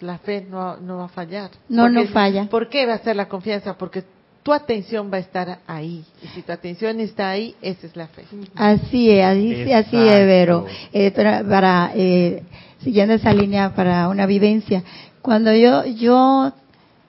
[0.00, 1.50] la fe no, no va a fallar.
[1.68, 2.46] No, no falla.
[2.50, 3.78] ¿Por qué va a ser la confianza?
[3.78, 4.04] Porque
[4.48, 6.02] tu atención va a estar ahí.
[6.22, 8.24] Y si tu atención está ahí, esa es la fe.
[8.54, 10.64] Así es, así, así es, Vero.
[10.90, 12.42] Eh, para, eh,
[12.82, 14.82] siguiendo esa línea para una vivencia,
[15.20, 16.50] cuando yo, yo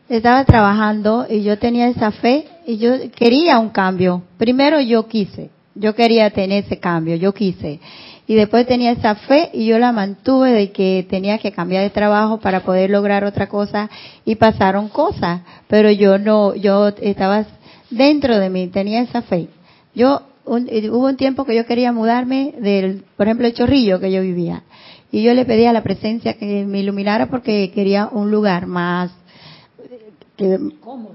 [0.09, 4.21] estaba trabajando y yo tenía esa fe y yo quería un cambio.
[4.37, 7.79] Primero yo quise, yo quería tener ese cambio, yo quise.
[8.29, 11.89] Y después tenía esa fe y yo la mantuve de que tenía que cambiar de
[11.89, 13.89] trabajo para poder lograr otra cosa
[14.23, 17.47] y pasaron cosas, pero yo no, yo estaba
[17.89, 19.47] dentro de mí, tenía esa fe.
[19.95, 20.21] Yo,
[20.67, 24.21] eh, hubo un tiempo que yo quería mudarme del, por ejemplo, el chorrillo que yo
[24.21, 24.61] vivía.
[25.11, 29.09] Y yo le pedía a la presencia que me iluminara porque quería un lugar más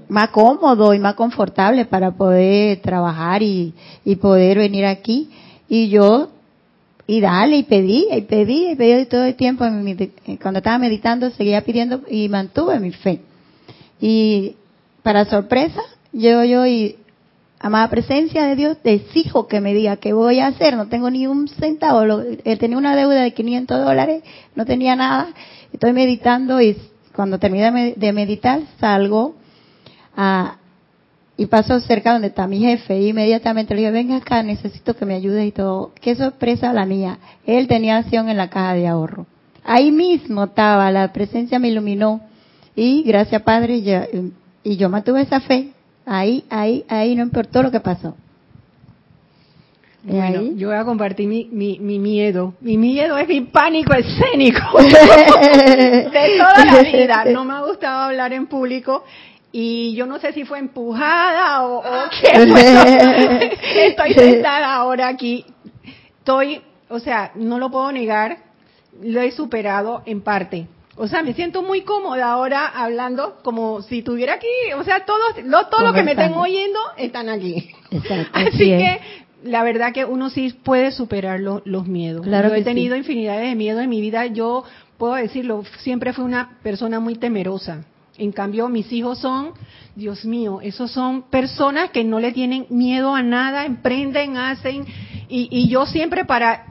[0.09, 3.73] más cómodo y más confortable para poder trabajar y,
[4.03, 5.29] y poder venir aquí.
[5.69, 6.34] Y yo,
[7.07, 9.65] y dale, y pedí, y pedí, y pedí todo el tiempo,
[10.41, 13.21] cuando estaba meditando, seguía pidiendo y mantuve mi fe.
[14.01, 14.55] Y
[15.03, 16.95] para sorpresa, yo, yo y
[17.59, 21.09] amada presencia de Dios, te exijo que me diga qué voy a hacer, no tengo
[21.09, 24.23] ni un centavo, eh, tenía una deuda de 500 dólares,
[24.55, 25.27] no tenía nada,
[25.71, 26.77] estoy meditando y
[27.15, 29.35] cuando terminé de meditar salgo
[30.15, 30.57] a,
[31.37, 35.05] y paso cerca donde está mi jefe y inmediatamente le digo, venga acá, necesito que
[35.05, 35.91] me ayude y todo.
[35.99, 37.19] Qué sorpresa la mía.
[37.45, 39.25] Él tenía acción en la caja de ahorro.
[39.63, 42.21] Ahí mismo estaba, la presencia me iluminó
[42.75, 43.81] y gracias Padre
[44.63, 45.71] y yo mantuve esa fe.
[46.05, 48.15] Ahí, ahí, ahí no importó lo que pasó.
[50.07, 52.53] Bueno, yo voy a compartir mi, mi, mi, miedo.
[52.61, 57.25] Mi miedo es mi pánico escénico de toda la vida.
[57.33, 59.03] No me ha gustado hablar en público
[59.57, 63.87] y yo no sé si fue empujada o, o qué fue.
[63.87, 65.45] Estoy sentada ahora aquí.
[66.19, 68.39] Estoy, o sea, no lo puedo negar,
[69.01, 70.67] lo he superado en parte.
[70.97, 74.73] O sea, me siento muy cómoda ahora hablando como si estuviera aquí.
[74.77, 77.69] O sea, todos, lo, todo lo que me estén oyendo están aquí.
[78.33, 78.99] Así que
[79.45, 82.25] la verdad que uno sí puede superar los miedos.
[82.25, 84.25] Claro Yo he tenido infinidades de miedos en mi vida.
[84.25, 84.65] Yo
[84.97, 87.85] puedo decirlo, siempre fui una persona muy temerosa.
[88.17, 89.51] En cambio, mis hijos son,
[89.95, 94.85] Dios mío, esos son personas que no le tienen miedo a nada, emprenden, hacen,
[95.27, 96.65] y, yo siempre para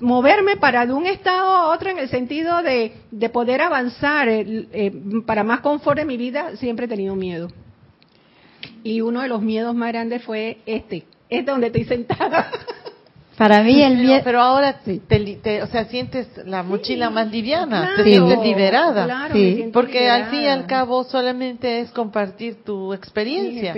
[0.00, 2.92] moverme para de un estado a otro en el sentido de,
[3.32, 4.92] poder avanzar eh,
[5.26, 7.48] para más confort en mi vida, siempre he tenido miedo.
[8.82, 12.50] Y uno de los miedos más grandes fue este, es donde estoy sentada.
[13.38, 14.20] Para mí el miedo...
[14.24, 19.04] Pero, ahora, te, o sea, sientes la mochila más liviana, te sientes liberada.
[19.04, 19.70] Claro, sí.
[19.72, 23.74] Porque al fin y al cabo solamente es compartir tu experiencia.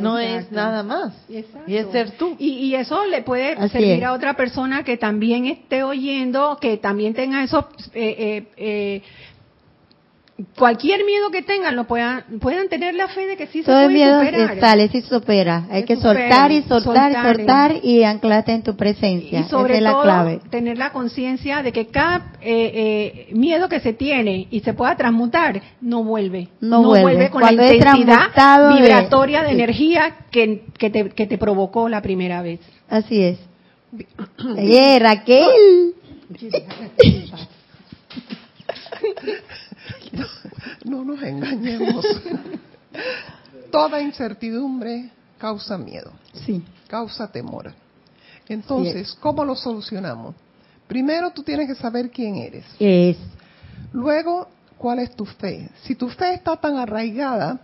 [0.00, 1.12] no es nada más.
[1.28, 2.34] Y es ser tú.
[2.38, 7.44] Y, eso le puede servir a otra persona que también esté oyendo, que también tenga
[7.44, 9.02] esos eh, eh, eh
[10.56, 13.88] cualquier miedo que tengan lo puedan puedan tener la fe de que sí se puede
[13.88, 14.58] miedo superar.
[14.58, 15.66] sale, sí supera.
[15.70, 19.40] Hay que soltar y soltar, y soltar y anclarte en tu presencia.
[19.40, 20.40] Y sobre la clave.
[20.50, 24.96] tener la conciencia de que cada eh, eh, miedo que se tiene y se pueda
[24.96, 26.48] transmutar no vuelve.
[26.60, 27.30] No, vuelve.
[27.30, 32.60] con la intensidad vibratoria de, energía que, que, te, que te provocó la primera vez.
[32.88, 33.38] Así es.
[34.58, 35.94] Eh, Raquel.
[40.94, 42.06] No, nos engañemos.
[43.72, 46.12] Toda incertidumbre causa miedo.
[46.46, 46.62] Sí.
[46.86, 47.72] Causa temor.
[48.48, 50.36] Entonces, ¿cómo lo solucionamos?
[50.86, 52.64] Primero tú tienes que saber quién eres.
[52.78, 53.16] Es.
[53.92, 55.68] Luego, ¿cuál es tu fe?
[55.82, 57.58] Si tu fe está tan arraigada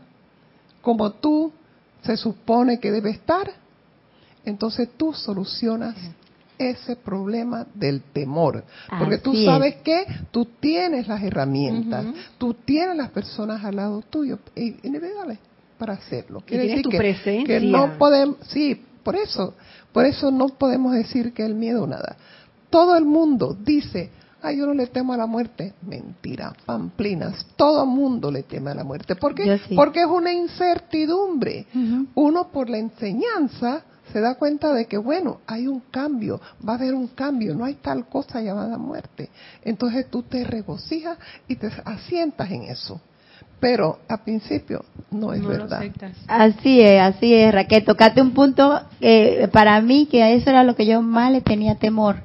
[0.82, 1.52] como tú
[2.02, 3.52] se supone que debe estar,
[4.44, 5.94] entonces tú solucionas
[6.60, 8.62] ese problema del temor.
[8.98, 14.38] Porque tú sabes que tú tienes las herramientas, tú tienes las personas al lado tuyo,
[14.54, 15.38] individuales,
[15.78, 16.42] para hacerlo.
[16.44, 17.46] Quiere decir tu que, presencia.
[17.46, 19.54] que no podemos, sí, por eso,
[19.92, 22.16] por eso no podemos decir que el miedo nada.
[22.68, 24.10] Todo el mundo dice,
[24.42, 25.72] ay, yo no le temo a la muerte.
[25.80, 27.46] Mentira, pamplinas.
[27.56, 29.16] Todo el mundo le teme a la muerte.
[29.16, 29.58] ¿Por qué?
[29.74, 31.66] Porque es una incertidumbre.
[32.14, 33.82] Uno por la enseñanza
[34.12, 37.64] se da cuenta de que, bueno, hay un cambio, va a haber un cambio, no
[37.64, 39.30] hay tal cosa llamada muerte.
[39.64, 43.00] Entonces tú te regocijas y te asientas en eso.
[43.60, 45.82] pero a principio no es verdad.
[46.26, 47.84] Así es, así es, Raquel.
[47.84, 51.74] Tocaste un punto eh, para mí que eso era lo que yo más le tenía
[51.74, 52.16] temor,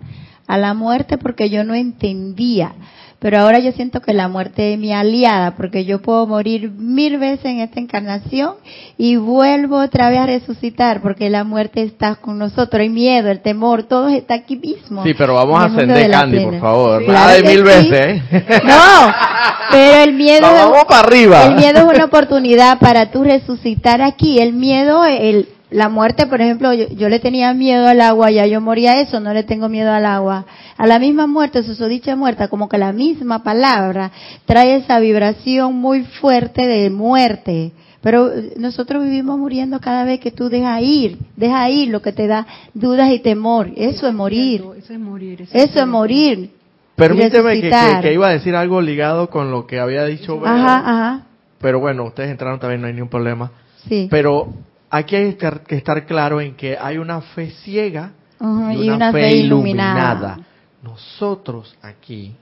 [0.48, 2.74] a la muerte porque yo no entendía
[3.20, 7.18] pero ahora yo siento que la muerte es mi aliada, porque yo puedo morir mil
[7.18, 8.56] veces en esta encarnación
[8.98, 13.42] y vuelvo otra vez a resucitar, porque la muerte está con nosotros, el miedo, el
[13.42, 15.04] temor, todo está aquí mismo.
[15.04, 17.08] Sí, pero vamos a ascender, Candy, por favor.
[17.08, 18.24] Nada de mil veces, ¿eh?
[18.64, 19.14] No,
[19.72, 20.42] pero el miedo...
[20.42, 21.46] vamos para arriba.
[21.46, 24.40] El miedo es una oportunidad para tú resucitar aquí.
[24.40, 28.62] El miedo, el, la muerte, por ejemplo, yo, le tenía miedo al agua, ya yo
[28.62, 30.46] moría eso, no le tengo miedo al agua.
[30.78, 34.12] A la misma muerte, dicha muerta, como que la misma palabra
[34.46, 37.72] trae esa vibración muy fuerte de muerte.
[38.02, 42.28] Pero nosotros vivimos muriendo cada vez que tú dejas ir, dejas ir lo que te
[42.28, 42.46] da
[42.76, 43.72] dudas y temor.
[43.76, 44.64] Eso es morir.
[44.78, 45.42] Eso es morir.
[45.52, 46.52] Eso, es morir.
[46.96, 50.40] Permíteme que, iba a decir algo ligado con lo que había dicho.
[50.46, 51.24] Ajá, ajá.
[51.60, 53.52] Pero bueno, ustedes entraron también, no hay ningún problema.
[53.90, 54.08] Sí.
[54.12, 54.54] Pero
[54.98, 60.40] aquí hay que estar claro en que hay una fe ciega y, una fe, iluminada.
[60.82, 62.36] Nosotros aquí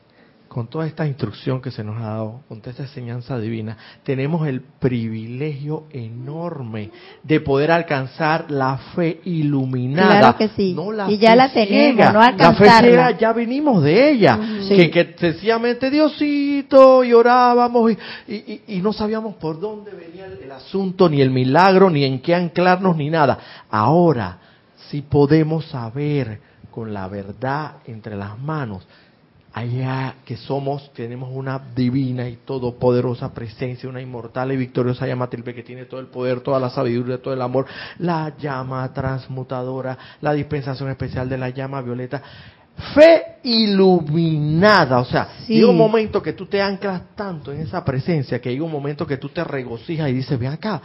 [0.54, 4.48] con toda esta instrucción que se nos ha dado, con toda esta enseñanza divina, tenemos
[4.48, 6.92] el privilegio enorme
[7.24, 10.20] de poder alcanzar la fe iluminada.
[10.20, 10.76] Claro que sí.
[11.08, 14.40] y ya la tenemos, no La fe ciega ya venimos de ella.
[14.70, 17.92] que, que, sencillamente Diosito y orábamos
[18.28, 22.20] y, y, no sabíamos por dónde venía el, el asunto, ni el milagro, ni en
[22.20, 23.40] qué anclarnos, ni nada.
[23.72, 24.38] Ahora
[24.92, 26.40] sí podemos saber
[26.70, 28.88] con la verdad entre las manos
[29.54, 35.54] allá que somos, tenemos una divina y todopoderosa presencia, una inmortal y victoriosa llama triple
[35.54, 37.68] que tiene todo el poder, toda la sabiduría, todo el amor,
[38.00, 42.22] la llama transmutadora, la dispensación especial de la llama violeta.
[42.96, 48.42] Fe iluminada, o sea, llega un momento que tú te anclas tanto en esa presencia
[48.42, 50.82] que llega un momento que tú te regocijas y dices, ven acá,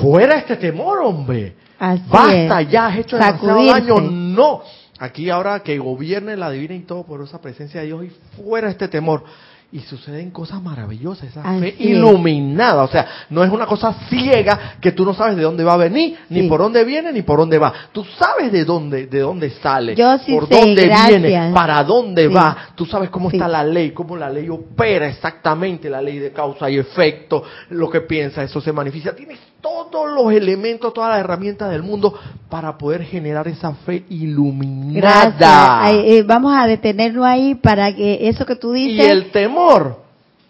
[0.00, 1.56] fuera este temor, hombre.
[1.78, 4.00] Basta, ya has hecho demasiado daño.
[4.00, 4.62] No,
[5.00, 8.68] Aquí ahora que gobierne la divina y todo por esa presencia de Dios y fuera
[8.68, 9.24] este temor.
[9.72, 14.90] Y suceden cosas maravillosas, esa fe iluminada, o sea, no es una cosa ciega que
[14.90, 17.56] tú no sabes de dónde va a venir, ni por dónde viene, ni por dónde
[17.56, 17.72] va.
[17.92, 19.94] Tú sabes de dónde, de dónde sale,
[20.28, 22.70] por dónde viene, para dónde va.
[22.74, 26.68] Tú sabes cómo está la ley, cómo la ley opera exactamente, la ley de causa
[26.68, 29.14] y efecto, lo que piensa, eso se manifiesta.
[29.14, 32.14] Tienes todos los elementos, todas las herramientas del mundo
[32.48, 35.32] para poder generar esa fe iluminada.
[35.36, 36.04] Gracias.
[36.04, 39.06] Eh, vamos a detenerlo ahí para que eso que tú dices.
[39.06, 40.02] Y el temor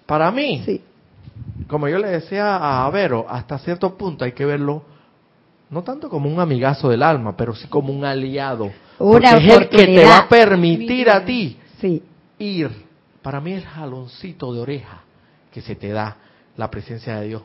[0.07, 0.65] para mí,
[1.69, 4.83] como yo le decía a Vero, hasta cierto punto hay que verlo
[5.71, 8.73] no tanto como un amigazo del alma, pero sí como un aliado.
[8.99, 11.57] Una porque es el que te va a permitir a ti
[12.39, 12.71] ir.
[13.23, 15.03] Para mí el jaloncito de oreja
[15.53, 16.17] que se te da
[16.57, 17.43] la presencia de Dios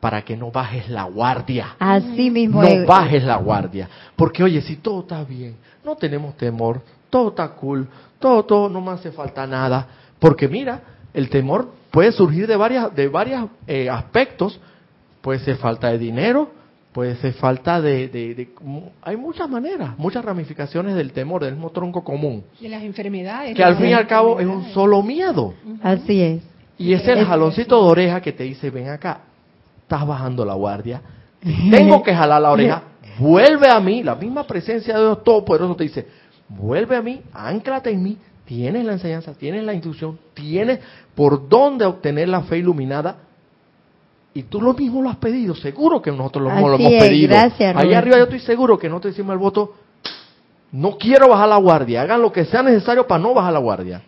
[0.00, 1.76] para que no bajes la guardia.
[1.78, 2.62] Así mismo.
[2.62, 3.88] No bajes la guardia.
[4.14, 6.80] Porque oye, si todo está bien, no tenemos temor,
[7.10, 7.88] todo está cool,
[8.18, 9.86] todo, todo, no me hace falta nada.
[10.18, 10.80] Porque mira,
[11.14, 14.60] el temor puede surgir de varias, de varios eh, aspectos.
[15.20, 16.50] Puede ser falta de dinero,
[16.92, 18.48] puede ser falta de,
[19.02, 22.44] Hay muchas maneras, muchas ramificaciones del temor, del mismo tronco común.
[22.60, 23.56] De las enfermedades.
[23.56, 25.54] Que al fin y al cabo es un solo miedo.
[25.82, 26.42] Así es.
[26.78, 29.20] Y es el jaloncito de oreja que te dice, ven acá,
[29.86, 31.00] estás bajando la guardia,
[31.70, 32.82] tengo que jalar la oreja,
[33.18, 36.06] vuelve a mí, la misma presencia de Dios Todopoderoso te dice,
[36.48, 40.80] vuelve a mí, anclate en mí, tienes la enseñanza, tienes la instrucción, tienes
[41.14, 43.18] por dónde obtener la fe iluminada.
[44.34, 47.30] Y tú lo mismo lo has pedido, seguro que nosotros lo, hemos pedido.
[47.30, 49.76] Gracias, Allá arriba yo estoy seguro que nosotros decimos el voto,
[50.72, 54.02] no quiero bajar la guardia, hagan lo que sea necesario para no bajar la guardia.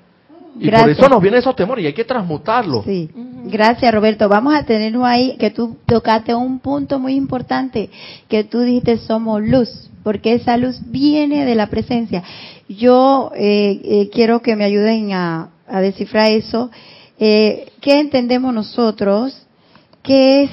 [0.60, 2.84] Y por eso nos vienen esos temores y hay que transmutarlos.
[2.84, 3.10] Sí.
[3.50, 4.28] Gracias, Roberto.
[4.28, 7.88] Vamos a tenerlo ahí, que tú tocaste un punto muy importante,
[8.28, 12.22] que tú dijiste somos luz, porque esa luz viene de la presencia.
[12.68, 15.48] Yo eh, eh, quiero que me ayuden a,
[15.80, 16.70] descifrar eso.
[17.18, 19.46] Eh, ¿Qué entendemos nosotros?
[20.02, 20.50] ¿Qué es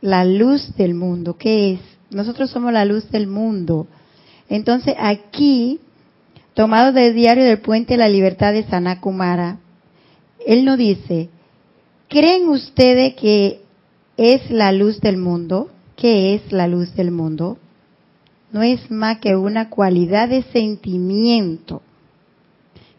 [0.00, 1.36] la luz del mundo?
[1.36, 1.80] ¿Qué es?
[2.10, 3.88] Nosotros somos la luz del mundo.
[4.48, 5.80] Entonces aquí,
[6.54, 9.58] tomado del diario del Puente la Libertad de Sanakumara,
[10.46, 11.28] él nos dice,
[12.08, 13.62] ¿creen ustedes que
[14.16, 15.68] es la luz del mundo?
[15.96, 17.58] ¿Qué es la luz del mundo?
[18.56, 21.82] no es más que una cualidad de sentimiento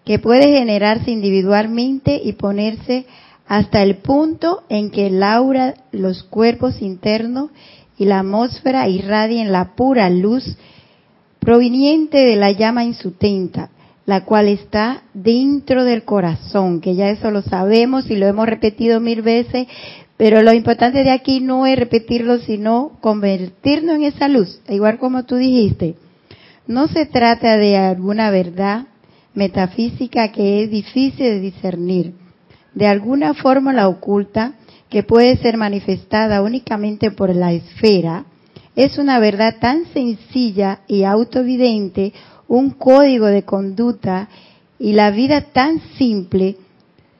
[0.05, 3.07] que puede generarse individualmente y ponerse
[3.47, 7.49] hasta el punto en que el aura, los cuerpos internos
[7.97, 10.57] y la atmósfera irradien la pura luz
[11.39, 13.71] proveniente de la llama insutenta
[14.07, 19.01] la cual está dentro del corazón, que ya eso lo sabemos y lo hemos repetido
[19.01, 19.67] mil veces,
[20.15, 25.25] pero lo importante de aquí no es repetirlo, sino convertirnos en esa luz, igual como
[25.25, 25.95] tú dijiste.
[26.67, 28.87] No se trata de alguna verdad
[29.33, 32.13] metafísica que es difícil de discernir,
[32.73, 34.53] de alguna forma la oculta,
[34.89, 38.23] que puede ser manifestada únicamente por la esfera,
[38.77, 42.13] es una verdad tan sencilla y autoevidente
[42.47, 44.29] un código de conducta
[44.79, 46.57] y la vida tan simple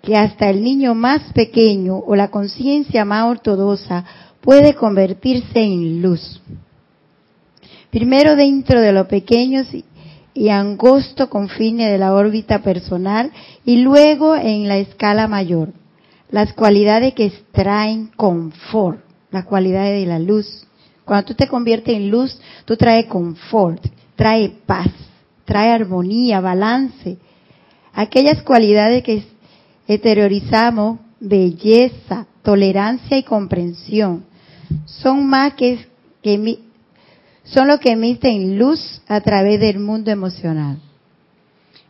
[0.01, 4.05] que hasta el niño más pequeño o la conciencia más ortodoxa
[4.41, 6.41] puede convertirse en luz.
[7.89, 9.67] Primero dentro de los pequeños
[10.33, 13.31] y angosto confines de la órbita personal
[13.65, 15.73] y luego en la escala mayor.
[16.29, 18.99] Las cualidades que extraen confort,
[19.31, 20.67] las cualidades de la luz.
[21.05, 23.83] Cuando tú te conviertes en luz, tú traes confort,
[24.15, 24.89] trae paz,
[25.47, 27.17] trae armonía, balance.
[27.93, 29.23] Aquellas cualidades que
[29.87, 34.25] exteriorizamos, belleza, tolerancia y comprensión,
[34.85, 35.87] son más que,
[36.21, 36.59] que
[37.45, 40.79] son lo que emiten luz a través del mundo emocional.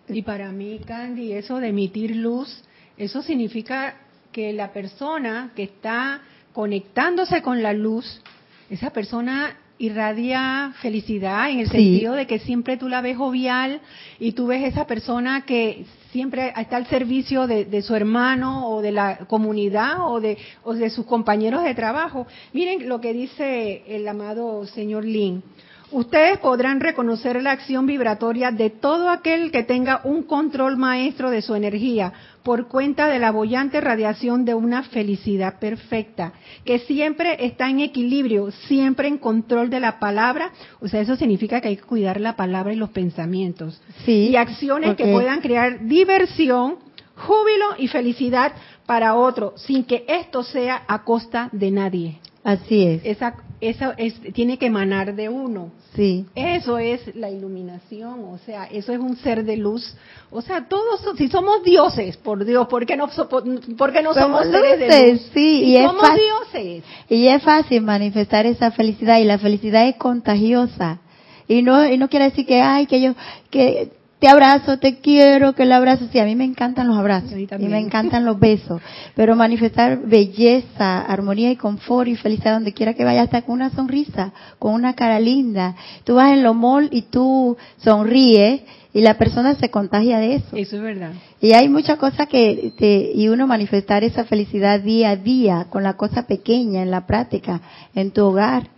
[0.08, 2.64] Y para mí, Candy, eso de emitir luz,
[2.96, 3.96] eso significa
[4.32, 6.22] que la persona que está
[6.54, 8.22] conectándose con la luz,
[8.70, 13.82] esa persona irradia felicidad en el sentido de que siempre tú la ves jovial
[14.20, 18.92] y tú ves esa persona que siempre está al servicio de, su hermano o de
[18.92, 22.26] la comunidad o de, o de sus compañeros de trabajo.
[22.54, 25.44] Miren lo que dice el amado señor Lin.
[25.90, 31.42] Ustedes podrán reconocer la acción vibratoria de todo aquel que tenga un control maestro de
[31.42, 32.12] su energía
[32.48, 36.32] por cuenta de la bollante radiación de una felicidad perfecta,
[36.64, 40.54] que siempre está en equilibrio, siempre en control de la palabra.
[40.80, 43.82] O sea, eso significa que hay que cuidar la palabra y los pensamientos.
[44.06, 46.78] Sí, y acciones que puedan crear diversión,
[47.18, 48.54] júbilo y felicidad
[48.86, 52.20] para otro, sin que esto sea a costa de nadie.
[52.46, 53.02] Así es.
[53.04, 55.72] Esa, eso es, tiene que emanar de uno.
[55.96, 56.26] Sí.
[56.36, 59.96] Eso es la iluminación, o sea, eso es un ser de luz.
[60.30, 64.44] O sea, todos, si somos dioses, por Dios, ¿por qué no, por qué no somos,
[64.46, 65.22] seres de luz?
[65.34, 66.84] Sí, y somos dioses.
[67.10, 71.00] Y es fácil manifestar esa felicidad, y la felicidad es contagiosa.
[71.48, 73.16] Y no, y no quiere decir que, ay, que yo,
[73.50, 73.90] que
[74.20, 77.68] te abrazo, te quiero, que el abrazo, sí, a mí me encantan los abrazos y
[77.68, 78.82] me encantan los besos,
[79.16, 83.70] pero manifestar belleza, armonía y confort y felicidad donde quiera que vaya, hasta con una
[83.70, 85.76] sonrisa, con una cara linda.
[86.04, 88.62] Tú vas en lo mall y tú sonríes
[88.92, 90.56] y la persona se contagia de eso.
[90.56, 91.12] Eso es verdad.
[91.40, 95.84] Y hay muchas cosas que, te, y uno manifestar esa felicidad día a día, con
[95.84, 97.62] la cosa pequeña, en la práctica,
[97.94, 98.70] en tu hogar.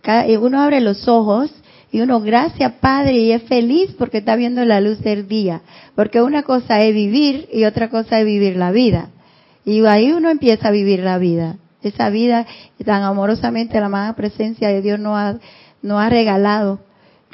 [0.00, 1.50] Cada, uno abre los ojos
[1.92, 5.62] y uno, gracias Padre, y es feliz porque está viendo la luz del día.
[5.94, 9.10] Porque una cosa es vivir y otra cosa es vivir la vida.
[9.64, 11.56] Y ahí uno empieza a vivir la vida.
[11.82, 12.46] Esa vida
[12.84, 15.38] tan amorosamente la amada presencia de Dios nos ha,
[15.82, 16.80] nos ha regalado.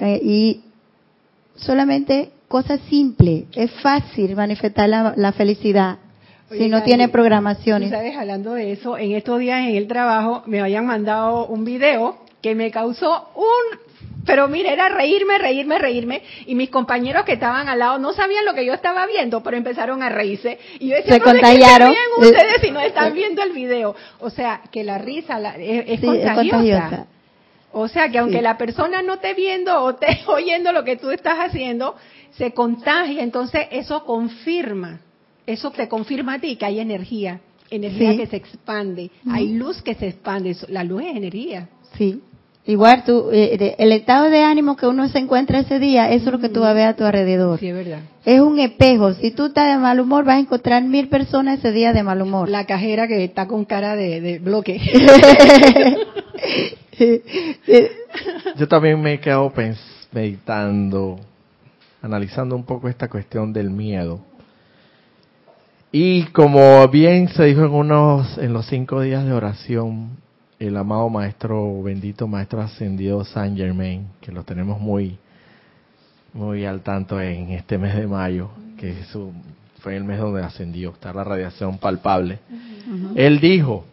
[0.00, 0.60] Y
[1.56, 3.44] solamente cosas simples.
[3.54, 5.98] Es fácil manifestar la, felicidad
[6.50, 7.90] si no tiene programaciones.
[7.90, 8.14] ¿Sabes?
[8.16, 12.54] Hablando de eso, en estos días en el trabajo me habían mandado un video que
[12.54, 13.91] me causó un
[14.24, 16.22] pero mire, era reírme, reírme, reírme.
[16.46, 19.56] Y mis compañeros que estaban al lado no sabían lo que yo estaba viendo, pero
[19.56, 20.58] empezaron a reírse.
[20.78, 21.92] Y yo decía, Se contagiaron.
[22.18, 23.94] ustedes si no están viendo el video?
[24.20, 27.06] O sea, que la risa es, contagiosa.
[27.72, 31.10] O sea, que aunque la persona no esté viendo o esté oyendo lo que tú
[31.10, 31.96] estás haciendo,
[32.32, 33.22] se contagia.
[33.22, 35.00] Entonces, eso confirma.
[35.46, 37.40] Eso te confirma a ti que hay energía.
[37.70, 39.10] Energía que se expande.
[39.30, 40.54] Hay luz que se expande.
[40.68, 41.68] La luz es energía.
[41.96, 42.20] Sí.
[42.64, 46.32] Igual tú, eh, el estado de ánimo que uno se encuentra ese día, eso es
[46.32, 47.58] lo que tú vas a ver a tu alrededor.
[47.58, 47.98] Sí, es verdad.
[48.24, 49.14] Es un espejo.
[49.14, 52.22] Si tú estás de mal humor, vas a encontrar mil personas ese día de mal
[52.22, 52.48] humor.
[52.48, 54.80] La cajera que está con cara de, bloque.
[58.56, 59.52] Yo también me he quedado
[60.12, 61.18] meditando,
[62.00, 64.20] analizando un poco esta cuestión del miedo.
[65.90, 70.21] Y como bien se dijo en unos, en los cinco días de oración,
[70.68, 75.18] el amado maestro, bendito maestro ascendido Saint Germain, que lo tenemos muy,
[76.32, 78.94] muy al tanto en este mes de mayo, que
[79.80, 82.38] fue el mes donde ascendió, está la radiación palpable.
[83.16, 83.84] Él dijo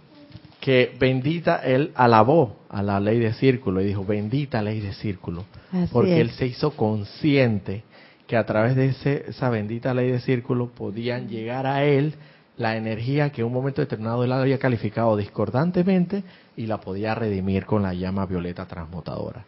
[0.60, 5.46] que bendita, él alabó a la ley de círculo y dijo, bendita ley de círculo,
[5.92, 7.84] porque él se hizo consciente
[8.28, 12.14] que a través de ese, esa bendita ley de círculo podían llegar a él
[12.60, 16.24] la energía que en un momento determinado él había calificado discordantemente
[16.58, 19.46] y la podía redimir con la llama violeta transmutadora.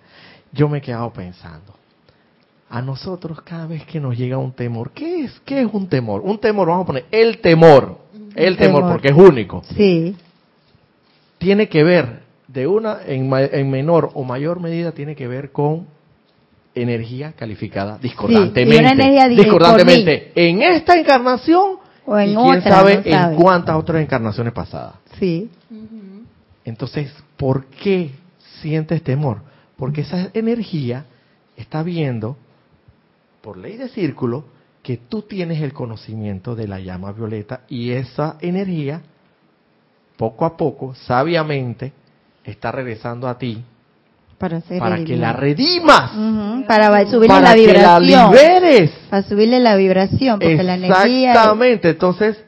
[0.53, 1.74] Yo me he quedado pensando,
[2.70, 5.41] a nosotros cada vez que nos llega un temor, ¿qué es?
[5.43, 6.22] ¿Qué es un temor?
[6.24, 7.97] Un temor, vamos a poner el temor,
[8.34, 9.62] el temor, porque es único.
[9.76, 10.16] Sí.
[11.38, 15.86] Tiene que ver de una en, en menor o mayor medida tiene que ver con
[16.74, 19.30] energía calificada discordantemente.
[19.36, 24.95] discordantemente en esta encarnación o en y quién sabe en cuántas otras encarnaciones pasadas.
[25.20, 25.49] Sí.
[26.66, 28.12] Entonces, ¿por qué
[28.62, 29.41] sientes temor?
[29.78, 31.06] Porque esa energía
[31.56, 32.38] está viendo,
[33.41, 34.45] por ley de círculo,
[34.84, 39.02] que tú tienes el conocimiento de la llama violeta y esa energía,
[40.18, 41.93] poco a poco, sabiamente,
[42.43, 43.64] está regresando a ti
[44.42, 46.12] para, que la redimas,
[46.68, 51.89] para subirle la vibración, que la liberes, para subirle la vibración, porque la energía exactamente.
[51.89, 52.44] Entonces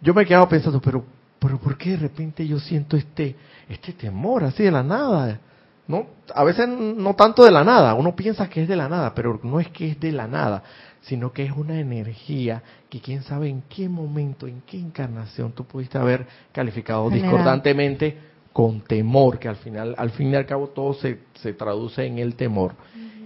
[0.00, 1.04] yo me quedaba pensando, pero,
[1.38, 3.36] pero ¿por qué de repente yo siento este,
[3.68, 5.38] este temor así de la nada?
[5.86, 7.94] No, a veces no tanto de la nada.
[7.94, 10.62] Uno piensa que es de la nada, pero no es que es de la nada,
[11.02, 15.64] sino que es una energía que quién sabe en qué momento, en qué encarnación tú
[15.64, 20.94] pudiste haber calificado discordantemente con temor, que al final, al fin y al cabo todo
[20.94, 22.76] se, se traduce en el temor,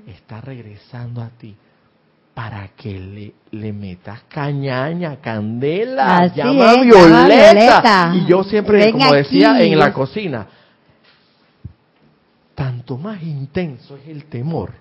[0.07, 1.55] está regresando a ti
[2.33, 8.14] para que le, le metas cañaña, candela, llama violeta.
[8.14, 10.47] Y yo siempre, como decía en la cocina,
[12.55, 14.72] tanto más intenso es el temor,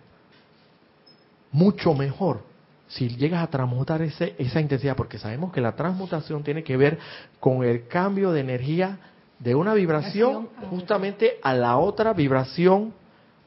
[1.51, 2.45] mucho mejor
[2.87, 6.99] si llegas a transmutar ese, esa intensidad, porque sabemos que la transmutación tiene que ver
[7.41, 8.97] con el cambio de energía
[9.39, 12.93] de una vibración justamente a la otra vibración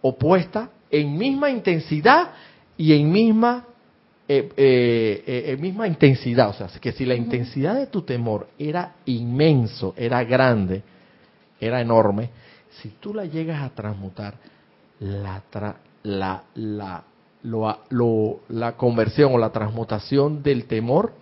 [0.03, 2.30] opuesta en misma intensidad
[2.76, 3.66] y en misma
[4.32, 8.95] eh, eh, eh, misma intensidad, o sea, que si la intensidad de tu temor era
[9.07, 10.84] inmenso, era grande,
[11.59, 12.30] era enorme,
[12.80, 14.34] si tú la llegas a transmutar,
[15.01, 15.43] la,
[16.05, 17.05] la, la,
[17.43, 21.12] lo, la conversión o la transmutación del temor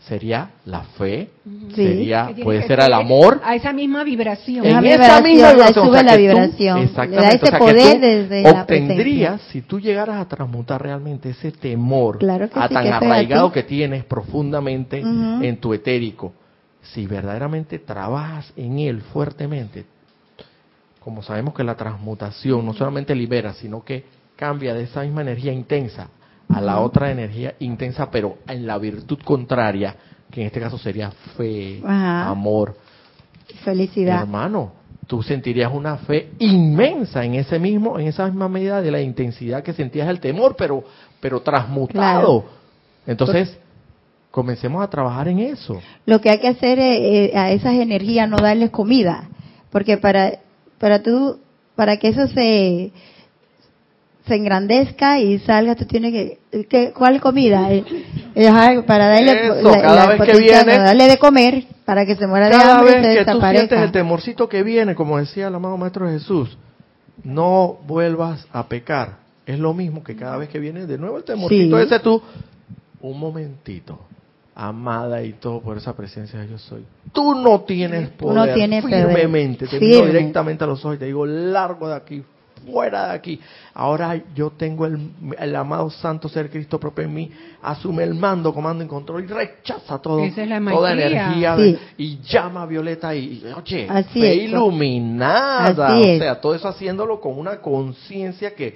[0.00, 1.30] sería la fe,
[1.74, 6.16] sería puede ser el amor, a esa misma vibración, en esa misma vibración, sube la
[6.16, 12.18] vibración, exactamente, ese poder desde obtendrías si tú llegaras a transmutar realmente ese temor
[12.54, 16.32] a tan arraigado que tienes profundamente en tu etérico,
[16.82, 19.84] si verdaderamente trabajas en él fuertemente,
[21.00, 24.04] como sabemos que la transmutación no solamente libera, sino que
[24.36, 26.08] cambia de esa misma energía intensa
[26.48, 29.94] a la otra energía intensa, pero en la virtud contraria,
[30.30, 32.76] que en este caso sería fe, amor,
[33.64, 34.22] felicidad.
[34.22, 34.72] Hermano,
[35.06, 39.62] tú sentirías una fe inmensa en ese mismo, en esa misma medida de la intensidad
[39.62, 40.84] que sentías el temor, pero,
[41.20, 42.44] pero transmutado.
[43.06, 43.58] Entonces,
[44.30, 45.80] comencemos a trabajar en eso.
[46.06, 49.28] Lo que hay que hacer es, eh, a esas energías no darles comida,
[49.70, 50.40] porque para,
[50.78, 51.40] para tú,
[51.74, 52.92] para que eso se,
[54.28, 56.36] se engrandezca y salga, tú tienes
[56.68, 57.72] que, ¿cuál comida?
[57.72, 57.84] Eh,
[58.34, 63.32] eh, para darle la, darle de comer para que se muera de hambre vez que
[63.32, 66.56] tú sientes el temorcito que viene, como decía el amado maestro Jesús,
[67.24, 69.18] no vuelvas a pecar.
[69.46, 72.22] Es lo mismo que cada vez que viene de nuevo el temorcito ese tú,
[73.00, 73.98] un momentito,
[74.54, 76.84] amada y todo por esa presencia de yo soy.
[77.12, 81.24] Tú no tienes poder no firmemente, te miro directamente a los ojos y te digo,
[81.24, 82.22] largo de aquí,
[82.66, 83.40] fuera de aquí.
[83.74, 87.30] Ahora yo tengo el, amado Santo Ser Cristo propio en mí,
[87.62, 90.22] asume el mando, comando y control y rechaza todo,
[90.70, 91.56] toda energía
[91.96, 95.98] y llama a Violeta y, oye, Así iluminada.
[95.98, 98.74] o sea, todo eso haciéndolo con una conciencia que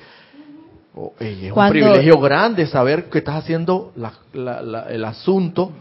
[0.94, 3.92] oh, es un privilegio grande saber que estás haciendo
[4.34, 5.72] el asunto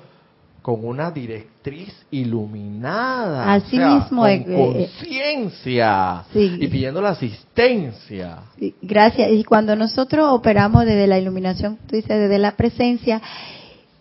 [0.61, 8.39] con una directriz iluminada, Así mismo, con eh, eh, conciencia y pidiendo la asistencia.
[8.81, 9.31] gracias.
[9.31, 13.21] Y cuando nosotros operamos desde la iluminación, tú dices desde la presencia,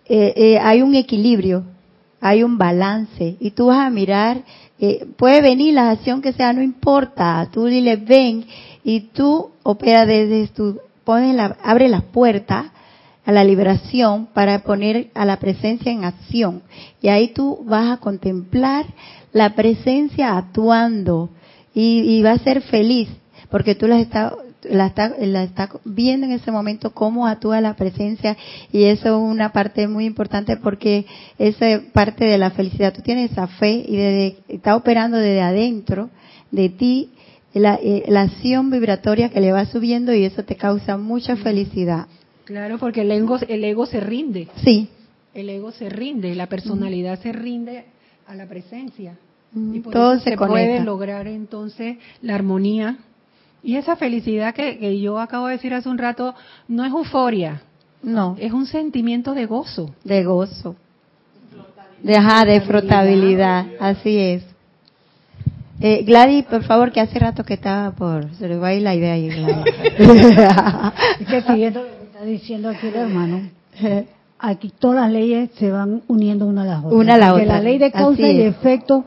[0.06, 1.64] eh, hay un equilibrio,
[2.20, 4.42] hay un balance y tú vas a mirar,
[5.16, 8.44] puede venir la acción que sea, no importa, tú dile ven
[8.84, 12.72] y tú operas desde tu, pones la, abre la puerta
[13.30, 16.62] a la liberación para poner a la presencia en acción.
[17.00, 18.86] Y ahí tú vas a contemplar
[19.32, 21.30] la presencia actuando
[21.72, 23.08] y, y va a ser feliz
[23.48, 24.32] porque tú la estás
[24.68, 28.36] la está, la está viendo en ese momento cómo actúa la presencia
[28.70, 31.06] y eso es una parte muy importante porque
[31.38, 32.92] esa es parte de la felicidad.
[32.92, 36.10] Tú tienes esa fe y desde, está operando desde adentro
[36.50, 37.10] de ti
[37.54, 42.06] la, eh, la acción vibratoria que le va subiendo y eso te causa mucha felicidad.
[42.50, 44.48] Claro, porque el ego, el ego se rinde.
[44.64, 44.88] Sí.
[45.34, 47.84] El ego se rinde, la personalidad se rinde
[48.26, 49.16] a la presencia.
[49.54, 52.98] Y por Todo eso se, puede lograr entonces la armonía.
[53.62, 56.34] Y esa felicidad que, yo acabo de decir hace un rato
[56.66, 57.62] no es euforia,
[58.02, 58.34] No.
[58.40, 59.94] Es un sentimiento de gozo.
[60.02, 60.74] De gozo.
[62.02, 63.64] De, de frotabilidad.
[63.78, 64.42] Así es.
[65.80, 68.34] Eh, Gladys, por favor, que hace rato que estaba por...
[68.34, 69.64] Se le va a ir la idea ahí, Gladys.
[71.20, 73.48] es que siguiendo está diciendo aquí el hermano,
[74.38, 76.98] aquí todas las leyes se van uniendo una a la otra.
[76.98, 77.46] Una a la otra.
[77.46, 79.06] la ley de causa y efecto,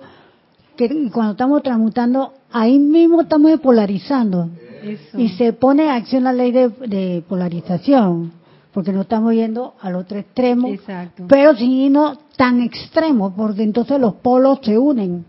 [0.75, 4.49] que cuando estamos transmutando, ahí mismo estamos polarizando.
[5.15, 8.33] Y se pone en acción la ley de, polarización,
[8.73, 11.25] porque no estamos yendo al otro extremo, Exacto.
[11.29, 15.23] pero sin no tan extremo, porque entonces los polos se unen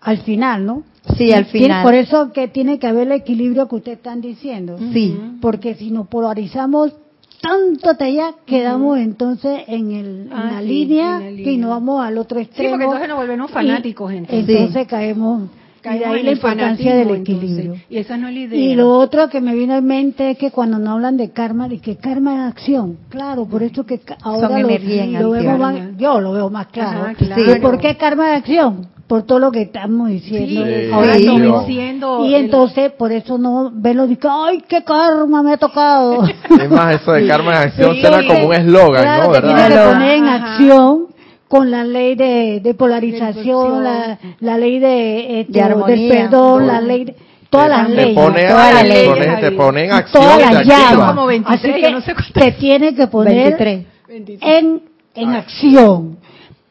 [0.00, 0.82] al final, ¿no?
[1.16, 1.82] Sí, al final.
[1.82, 4.76] Por eso que tiene que haber el equilibrio que ustedes están diciendo.
[4.92, 5.18] Sí.
[5.40, 6.92] Porque si nos polarizamos
[7.40, 12.68] tanto allá, quedamos entonces en, el, ah, la línea, que no vamos al otro extremo.
[12.68, 14.12] Sí, porque entonces nos volvemos fanáticos.
[14.12, 15.48] entonces caemos
[15.82, 17.76] y de ahí la importancia del equilibrio.
[17.88, 18.60] y esa no es la idea.
[18.60, 21.68] Y lo otro que me viene a mente es que cuando no hablan de karma,
[21.68, 22.98] de que karma es acción.
[23.08, 27.14] Claro, por eso que ahora lo, vemos más, yo lo veo más claro.
[27.62, 28.88] ¿Por qué karma es acción?
[29.10, 30.64] Por todo lo que estamos diciendo.
[30.94, 32.24] ahora estamos diciendo.
[32.26, 36.22] Y entonces, por eso no ven lo de ay, qué karma me ha tocado.
[36.48, 39.30] Es más, eso de karma es acción suena como un eslogan, ¿no?
[39.32, 39.68] ¿verdad?
[39.68, 41.06] que poner en acción
[41.48, 47.16] con la ley de, polarización, la, ley de, este, del perdón, la ley de,
[47.50, 51.16] todas las leyes, todas las leyes, te pone en acción, todas las llamas.
[51.46, 54.82] Así que no sé te tiene que poner en
[55.14, 56.18] en acción.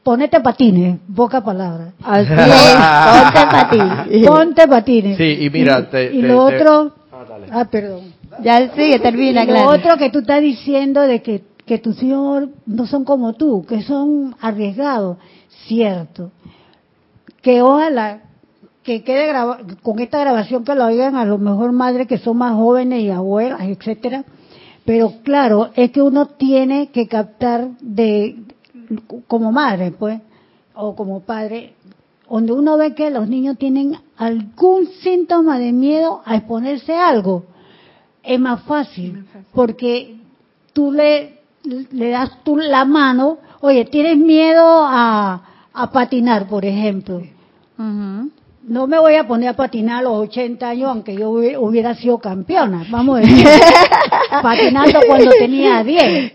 [0.10, 1.94] Ponete patines, poca palabra.
[2.02, 4.28] Así ponte patines.
[4.28, 5.18] Ponte patines.
[5.18, 8.06] Sí, y mira, te, y lo otro, ah, ah, perdón.
[8.42, 12.88] Ya sigue, termina, Lo otro que tú estás diciendo de que que tus hijos no
[12.88, 15.18] son como tú, que son arriesgados,
[15.68, 16.32] cierto.
[17.44, 18.22] Que ojalá
[18.82, 19.32] que quede
[19.84, 23.12] con esta grabación que lo oigan a lo mejor madres que son más jóvenes y
[23.12, 24.24] abuelas, etcétera.
[24.86, 28.49] Pero claro, es que uno tiene que captar de
[29.28, 30.20] como madre, pues,
[30.74, 31.74] o como padre,
[32.30, 37.46] donde uno ve que los niños tienen algún síntoma de miedo a exponerse a algo,
[38.24, 40.18] es más fácil, porque
[40.74, 45.42] tú le le das tú la mano, oye, ¿tienes miedo a,
[45.74, 47.22] a patinar, por ejemplo?
[47.78, 52.20] No me voy a poner a patinar a los 80 años, aunque yo hubiera sido
[52.20, 53.46] campeona, vamos a decir,
[54.42, 56.34] patinando cuando tenía 10.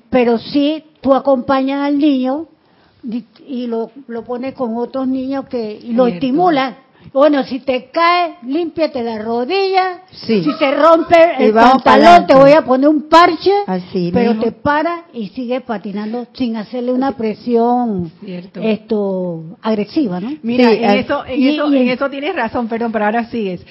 [0.10, 2.46] Pero sí, tú acompañas al niño
[3.46, 6.76] y, lo, lo pones con otros niños que y lo estimulas
[7.12, 10.02] bueno, si te cae, límpiate la rodilla.
[10.10, 13.52] Si se rompe el pantalón, te voy a poner un parche.
[14.12, 18.10] pero te para y sigue patinando sin hacerle una presión
[18.54, 20.32] esto agresiva, ¿no?
[20.42, 23.64] Mira, en, eso, en, eso, en eso tienes razón, perdón, pero ahora sigues.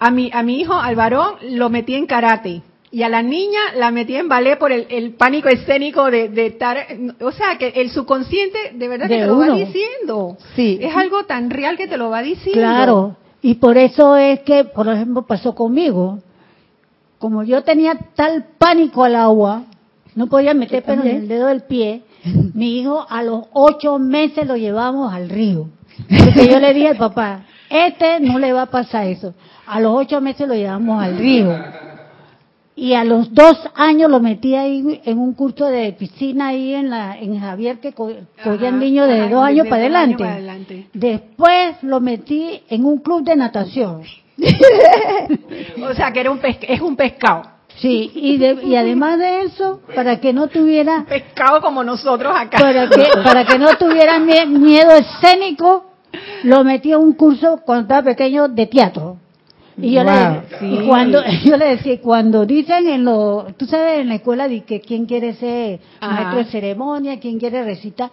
[0.00, 2.62] A mi, a mi hijo, al varón, lo metí en karate.
[2.90, 6.86] Y a la niña la metí en ballet por el, pánico escénico de, estar,
[7.20, 10.38] o sea, que el subconsciente de verdad que te lo va diciendo.
[10.56, 10.78] Sí.
[10.80, 12.60] Es algo tan real que te lo va diciendo.
[12.60, 13.16] Claro.
[13.42, 16.20] Y por eso es que, por ejemplo, pasó conmigo.
[17.18, 19.64] Como yo tenía tal pánico al agua,
[20.14, 22.02] no podía meter pelo en el dedo del pie,
[22.54, 25.68] mi hijo a los ocho meses lo llevamos al río.
[26.08, 29.34] Porque yo le dije al papá, este no le va a pasar eso.
[29.66, 31.54] A los ocho meses lo llevamos al río
[32.78, 36.90] y a los dos años lo metí ahí en un curso de piscina ahí en
[36.90, 40.86] la en Javier que cogían niños de dos años para adelante.
[40.92, 44.02] Después lo metí en un club de natación.
[45.90, 47.42] o sea que era un es un pescado.
[47.80, 51.04] Sí, y, y además de eso, para que no tuviera...
[51.08, 52.58] Pescado como nosotros acá.
[52.58, 55.84] Para que, para que no tuviera miedo escénico,
[56.44, 59.18] lo metí en un curso cuando estaba pequeño de teatro.
[59.80, 64.16] Y yo, le, cuando, yo le decía, cuando dicen en lo, tú sabes en la
[64.16, 68.10] escuela de que quién quiere ser maestro de ceremonia, quién quiere recitar,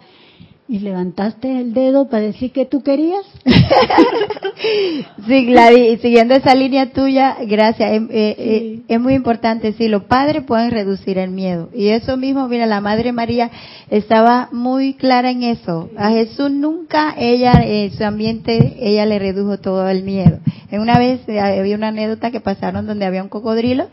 [0.68, 3.22] ¿Y levantaste el dedo para decir que tú querías?
[5.28, 7.92] sí, Gladys, siguiendo esa línea tuya, gracias.
[7.92, 11.68] Eh, eh, es muy importante, sí, los padres pueden reducir el miedo.
[11.72, 13.48] Y eso mismo, mira, la Madre María
[13.90, 15.88] estaba muy clara en eso.
[15.96, 20.40] A Jesús nunca, ella, en su ambiente, ella le redujo todo el miedo.
[20.72, 23.86] En una vez eh, había una anécdota que pasaron donde había un cocodrilo,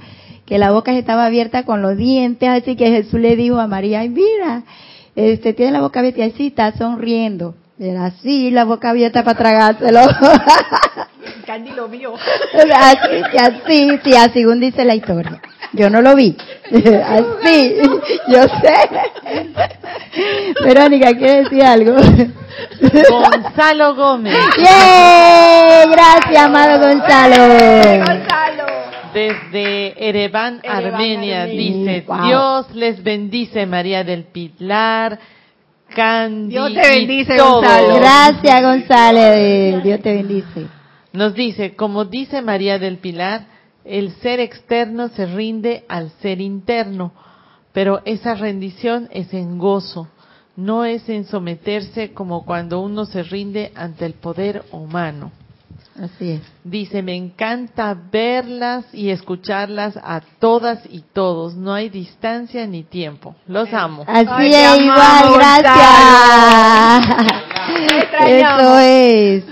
[0.48, 4.00] que la boca estaba abierta con los dientes, así que Jesús le dijo a María,
[4.00, 4.64] ay, mira,
[5.16, 7.56] este, tiene la boca abierta y así está sonriendo.
[7.80, 10.02] Era así, la boca abierta para tragárselo.
[11.46, 12.14] Candy lo vio.
[12.14, 15.42] Así, así, sí, así, según dice la historia.
[15.74, 16.38] Yo no lo vi.
[16.72, 17.76] Así,
[18.28, 18.74] yo sé.
[20.64, 21.96] Verónica, ¿quiere decir algo?
[23.10, 24.34] Gonzalo Gómez.
[24.58, 25.92] ¡Yay!
[25.92, 28.06] Gracias, amado Gonzalo.
[28.06, 28.83] Gonzalo.
[29.14, 35.20] Desde Ereván, Armenia, dice, Dios les bendice María del Pilar,
[35.94, 37.96] Candy Dios te bendice, Gonzalo.
[37.96, 39.82] Gracias, Gonzalo.
[39.82, 40.68] Dios te bendice.
[41.14, 43.46] Nos dice, como dice María del Pilar,
[43.86, 47.14] el ser externo se rinde al ser interno,
[47.72, 50.08] pero esa rendición es en gozo,
[50.56, 55.32] no es en someterse como cuando uno se rinde ante el poder humano.
[56.02, 56.42] Así es.
[56.64, 61.56] Dice, me encanta verlas y escucharlas a todas y todos.
[61.56, 63.36] No hay distancia ni tiempo.
[63.48, 64.04] Los amo.
[64.08, 65.74] Así es, igual, gracias.
[68.28, 69.44] Eso es.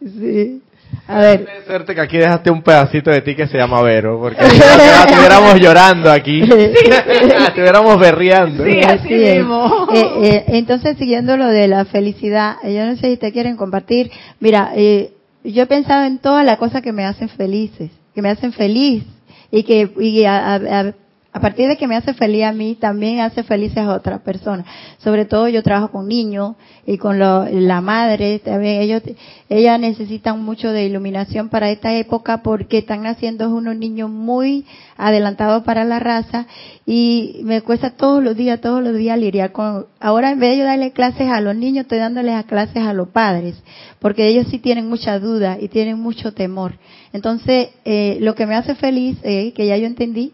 [0.00, 0.62] Sí.
[1.08, 1.46] A ver.
[1.66, 4.64] suerte que aquí dejaste un pedacito de ti que se llama Vero, porque si no
[5.06, 8.64] estuviéramos llorando aquí, estuviéramos berreando.
[8.64, 9.88] Sí, así mismo.
[9.94, 14.10] Eh, eh, entonces, siguiendo lo de la felicidad, yo no sé si te quieren compartir.
[14.40, 15.12] Mira, eh,
[15.52, 19.04] yo he pensado en todas las cosas que me hacen felices, que me hacen feliz
[19.50, 20.94] y que y a, a
[21.40, 24.66] partir de que me hace feliz a mí, también hace felices a otras personas.
[24.98, 26.56] Sobre todo yo trabajo con niños
[26.86, 29.02] y con la madre, también ellos,
[29.48, 34.64] ellas necesitan mucho de iluminación para esta época porque están naciendo unos niños muy
[34.96, 36.46] adelantados para la raza
[36.86, 40.58] y me cuesta todos los días, todos los días lidiar con, ahora en vez de
[40.58, 43.62] yo darle clases a los niños, estoy dándoles clases a los padres,
[43.98, 46.74] porque ellos sí tienen mucha duda y tienen mucho temor.
[47.12, 50.32] Entonces, eh, lo que me hace feliz, eh, que ya yo entendí,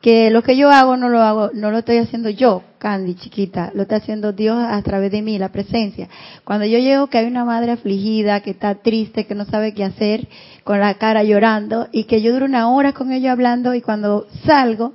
[0.00, 3.72] que lo que yo hago no lo hago, no lo estoy haciendo yo, Candy, chiquita,
[3.74, 6.08] lo está haciendo Dios a través de mí, la presencia.
[6.44, 9.82] Cuando yo llego que hay una madre afligida, que está triste, que no sabe qué
[9.82, 10.28] hacer,
[10.62, 14.26] con la cara llorando, y que yo duro una hora con ella hablando, y cuando
[14.44, 14.92] salgo,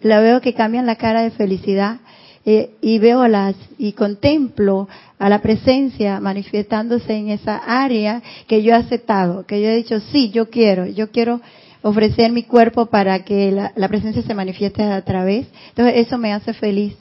[0.00, 1.98] la veo que cambian la cara de felicidad,
[2.46, 4.88] eh, y veo las, y contemplo
[5.18, 10.00] a la presencia manifestándose en esa área que yo he aceptado, que yo he dicho,
[10.12, 11.42] sí, yo quiero, yo quiero
[11.82, 15.46] ofrecer mi cuerpo para que la, presencia se manifieste a través.
[15.70, 16.96] Entonces eso me hace feliz.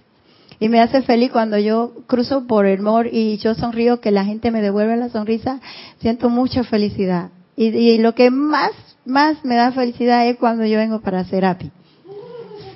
[0.59, 4.25] Y me hace feliz cuando yo cruzo por el mor y yo sonrío, que la
[4.25, 5.59] gente me devuelve la sonrisa,
[5.99, 7.29] siento mucha felicidad.
[7.55, 8.71] Y, lo que más,
[9.05, 11.71] más me da felicidad es cuando yo vengo para Serapi.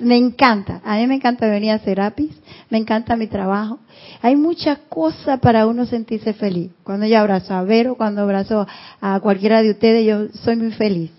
[0.00, 2.32] Me encanta, a mí me encanta venir a Serapis,
[2.70, 3.78] me encanta mi trabajo.
[4.20, 6.72] Hay muchas cosas para uno sentirse feliz.
[6.82, 8.66] Cuando yo abrazo a Vero, cuando abrazo
[9.00, 11.12] a cualquiera de ustedes, yo soy muy feliz.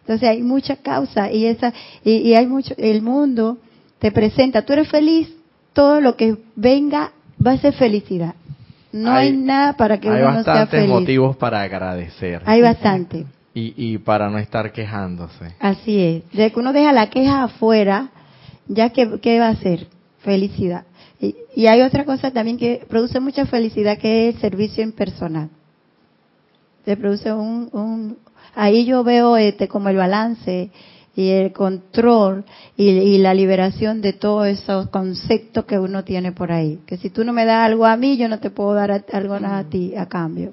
[0.00, 1.72] Entonces hay mucha causa y esa
[2.04, 3.58] y, hay mucho el mundo
[3.98, 5.32] te presenta, tú eres feliz,
[5.72, 7.12] todo lo que venga
[7.44, 8.34] va a ser felicidad.
[8.92, 10.48] No hay, nada para que uno no sea feliz.
[10.48, 12.42] Hay bastantes motivos para agradecer.
[12.44, 13.26] Hay bastante.
[13.54, 15.54] Y, y para no estar quejándose.
[15.60, 16.32] Así es.
[16.32, 18.08] De que uno deja la queja afuera,
[18.66, 19.86] ya que ¿qué va a ser?
[20.22, 20.84] Felicidad.
[21.20, 25.50] Y, y, hay otra cosa también que produce mucha felicidad, que es el servicio impersonal.
[26.84, 28.16] Se produce un, un,
[28.54, 30.70] ahí yo veo este como el balance
[31.16, 32.44] y el control
[32.76, 36.80] y, la liberación de todos esos conceptos que uno tiene por ahí.
[36.86, 39.34] Que si tú no me das algo a mí, yo no te puedo dar algo
[39.34, 40.52] a ti a cambio.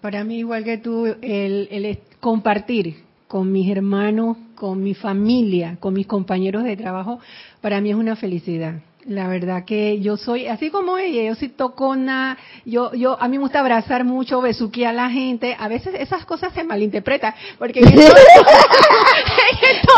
[0.00, 2.96] Para mí, igual que tú, el, el compartir
[3.28, 7.20] con mis hermanos, con mi familia, con mis compañeros de trabajo,
[7.60, 8.80] para mí es una felicidad.
[9.06, 13.36] La verdad que yo soy así como ella, yo soy tocona, yo, yo, a mí
[13.36, 17.80] me gusta abrazar mucho, besuquear a la gente, a veces esas cosas se malinterpretan, porque
[17.80, 18.14] en estos,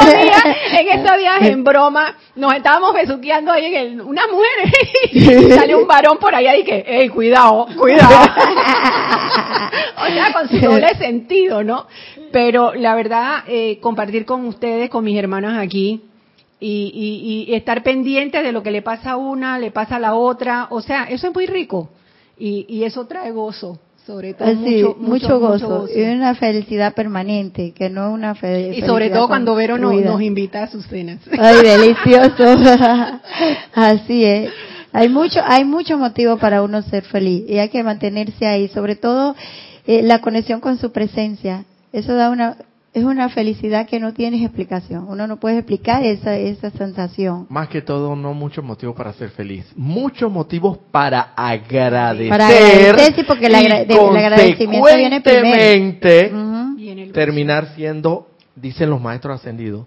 [0.07, 0.43] días,
[0.81, 4.73] en estos días en broma, nos estábamos besuqueando ahí en una mujer
[5.13, 8.09] y sale un varón por allá y que, hey, cuidado, cuidado.
[9.99, 11.87] o sea, con su doble sentido, ¿no?
[12.33, 16.01] Pero la verdad, eh, compartir con ustedes, con mis hermanas aquí,
[16.67, 20.69] y, estar pendiente de lo que le pasa a una, le pasa a la otra,
[20.71, 21.91] o sea, eso es muy rico
[22.39, 25.87] y, eso trae gozo, sobre todo mucho, mucho, gozo.
[25.95, 28.85] y una felicidad permanente, que no una felicidad.
[28.85, 31.21] Y sobre todo cuando Vero nos, nos invita a sus cenas.
[31.39, 32.45] Ay, delicioso.
[33.75, 34.51] Así es.
[34.93, 38.95] Hay mucho, hay mucho motivo para uno ser feliz y hay que mantenerse ahí, sobre
[38.95, 39.35] todo
[39.87, 41.65] eh, la conexión con su presencia.
[41.93, 42.57] Eso da una,
[42.95, 45.07] es una felicidad que no tienes explicación.
[45.09, 47.47] Uno no puede explicar esa, esa sensación.
[47.51, 49.67] Más que todo, no muchos motivos para ser feliz.
[49.75, 52.29] Muchos motivos para agradecer.
[52.29, 57.13] Para agradecer, sí, porque el, agradecimiento viene primero.
[57.13, 59.87] terminar siendo, dicen los maestros ascendidos,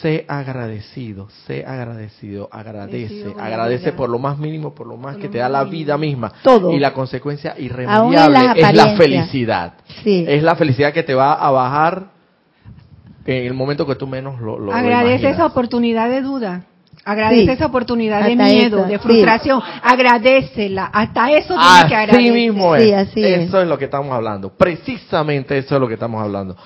[0.00, 5.38] sé agradecido, sé agradecido, agradece, agradece por lo más mínimo, por lo más que te
[5.38, 6.32] da la vida misma.
[6.44, 6.70] Todo.
[6.70, 9.74] Y la consecuencia irremediable es la felicidad.
[10.04, 10.24] Sí.
[10.28, 12.17] Es la felicidad que te va a bajar
[13.28, 16.62] en el momento que tú menos lo, lo Agradece esa oportunidad de duda.
[17.04, 19.62] Agradece esa oportunidad de miedo, de frustración.
[19.82, 20.86] Agradecela.
[20.86, 22.32] Hasta eso tienes que agradecer.
[22.32, 23.14] Mismo es.
[23.14, 23.68] eso es.
[23.68, 24.50] lo que estamos hablando.
[24.50, 26.56] Precisamente eso es lo que estamos hablando.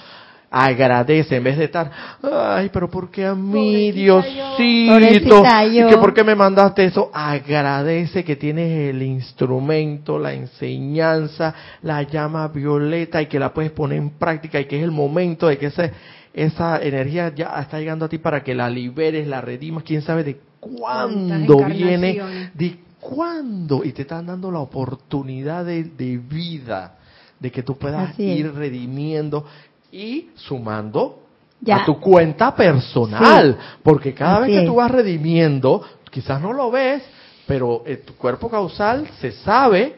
[0.50, 1.90] agradece en vez de estar,
[2.22, 4.56] ay, pero ¿por qué a mí, Diosito?
[4.56, 7.10] ¿Que ¿Por qué me mandaste eso?
[7.12, 13.98] Agradece que tienes el instrumento, la enseñanza, la llama violeta y que la puedes poner
[13.98, 15.92] en práctica y que es el momento de que ese,
[16.35, 20.24] esa energía ya está llegando a ti para que la liberes, la redimas, quién sabe
[20.24, 26.97] de cuándo viene, de cuándo, y te están dando la oportunidad de, de vida
[27.43, 29.45] de que tú puedas ir redimiendo
[29.91, 31.22] y sumando
[31.70, 37.03] a tu cuenta personal, porque cada vez que tú vas redimiendo, quizás no lo ves,
[37.47, 39.97] pero eh, tu cuerpo causal se sabe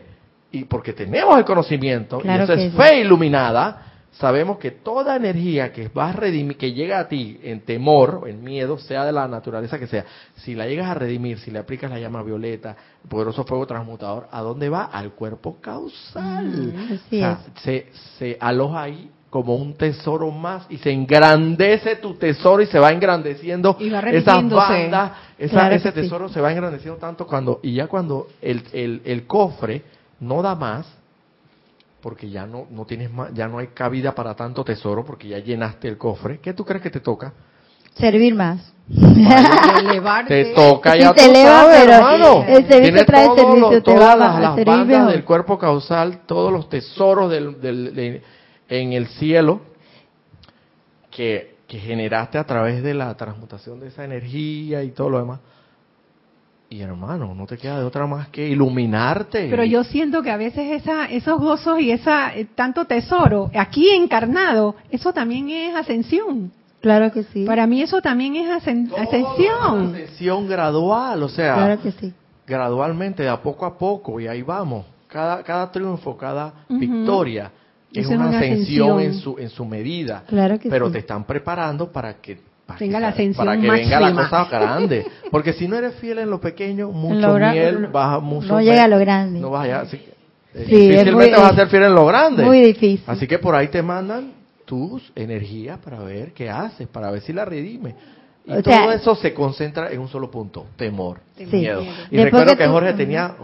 [0.51, 5.89] y porque tenemos el conocimiento y eso es fe iluminada, sabemos que toda energía que
[5.89, 9.79] vas a redimir, que llega a ti en temor, en miedo, sea de la naturaleza
[9.79, 10.05] que sea,
[10.37, 14.29] si la llegas a redimir, si le aplicas la llama violeta, el poderoso fuego transmutador,
[14.31, 14.85] ¿a dónde va?
[14.85, 16.47] Al cuerpo causal.
[16.47, 17.89] Mm, o sea, se,
[18.19, 22.93] se aloja ahí como un tesoro más y se engrandece tu tesoro y se va
[22.93, 23.77] engrandeciendo
[25.39, 29.27] esa banda, ese tesoro se va engrandeciendo tanto cuando y ya cuando el, el, el,
[29.27, 29.83] cofre
[30.21, 30.87] no da más
[32.05, 35.39] porque ya no no tienes más, ya no hay cabida para tanto tesoro porque ya
[35.39, 37.33] llenaste el cofre, ¿qué tú crees que te toca?
[37.95, 38.75] Servir más.
[40.29, 42.45] Te toca ya te eleva, pero hermano.
[42.47, 47.31] El servicio trae servicio, te va las, las bandas del cuerpo causal, todos los tesoros
[47.31, 48.23] del, del
[48.69, 49.63] en el cielo
[51.11, 55.41] que, que generaste a través de la transmutación de esa energía y todo lo demás.
[56.75, 59.47] Y hermano, no te queda de otra más que iluminarte.
[59.49, 63.91] Pero yo siento que a veces esa, esos gozos y esa eh, tanto tesoro aquí
[63.91, 66.51] encarnado, eso también es ascensión.
[66.81, 67.45] Claro que sí.
[67.45, 69.95] Para mí eso también es ascensión.
[69.95, 72.13] ascensión gradual, o sea, claro que sí.
[72.45, 74.85] gradualmente, de a poco a poco, y ahí vamos.
[75.07, 77.53] Cada, cada triunfo, cada victoria
[77.93, 80.25] es una, ascensión, en su en su medida.
[80.27, 82.41] Claro que pero te están preparando para que
[82.79, 85.07] venga la ascensión para que venga la cosa grande.
[85.31, 88.89] Porque si no eres fiel en lo pequeño, mucho miel, vas mucho No llega a
[88.89, 89.41] lo grande.
[89.41, 89.85] No vas allá.
[89.87, 90.01] Sí,
[90.55, 92.45] difícilmente vas a ser fiel en lo grande.
[92.45, 93.03] Muy difícil.
[93.07, 94.33] Así que por ahí te mandan
[94.65, 97.95] tus energías para ver qué haces, para ver si la redime.
[98.47, 101.19] Y todo eso se concentra en un solo punto, temor,
[101.51, 101.83] miedo.
[102.11, 103.37] Y recuerdo que, Jorge tenía,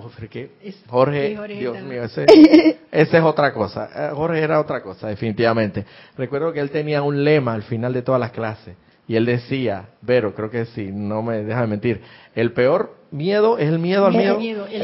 [0.88, 2.26] Jorge, Dios mío, ese,
[2.92, 3.88] ese, es otra cosa.
[3.94, 5.86] Eh, Jorge era otra cosa, definitivamente.
[6.18, 8.76] Recuerdo que él tenía un lema al final de todas las clases.
[9.10, 12.00] Y él decía, Vero, creo que sí, no me deja de mentir,
[12.32, 14.38] el peor miedo es el miedo al miedo.
[14.70, 14.80] El,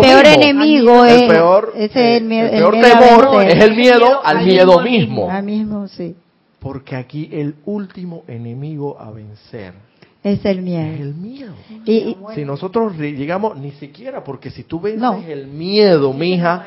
[0.00, 5.30] peor enemigo es el peor, el, peor temor es el miedo al miedo mismo.
[5.30, 6.16] Al mismo, sí.
[6.58, 9.74] Porque aquí el último enemigo a vencer
[10.24, 10.94] es el miedo.
[10.94, 11.52] Es el miedo.
[11.84, 16.66] Y, si nosotros llegamos, ni siquiera, porque si tú vences el miedo, mija,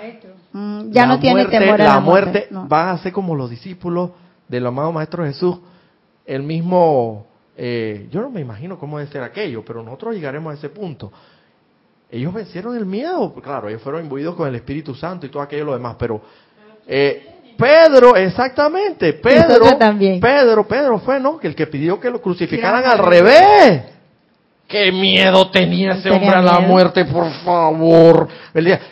[0.53, 2.47] mm, ya no tiene temor a la, muerte.
[2.49, 4.11] van a ser como los discípulos
[4.47, 5.57] del amado Maestro Jesús.
[6.29, 7.25] El mismo,
[7.57, 11.11] eh, yo no me imagino cómo debe ser aquello, pero nosotros llegaremos a ese punto.
[12.11, 15.65] Ellos vencieron el miedo, claro, ellos fueron imbuidos con el Espíritu Santo y todo aquello
[15.65, 16.21] lo demás, pero
[16.85, 20.19] eh, Pedro, exactamente, Pedro, también.
[20.19, 21.39] Pedro, Pedro fue, ¿no?
[21.39, 23.81] Que el que pidió que lo crucificaran al revés.
[24.67, 28.27] Qué miedo tenía ese hombre a la muerte, por favor.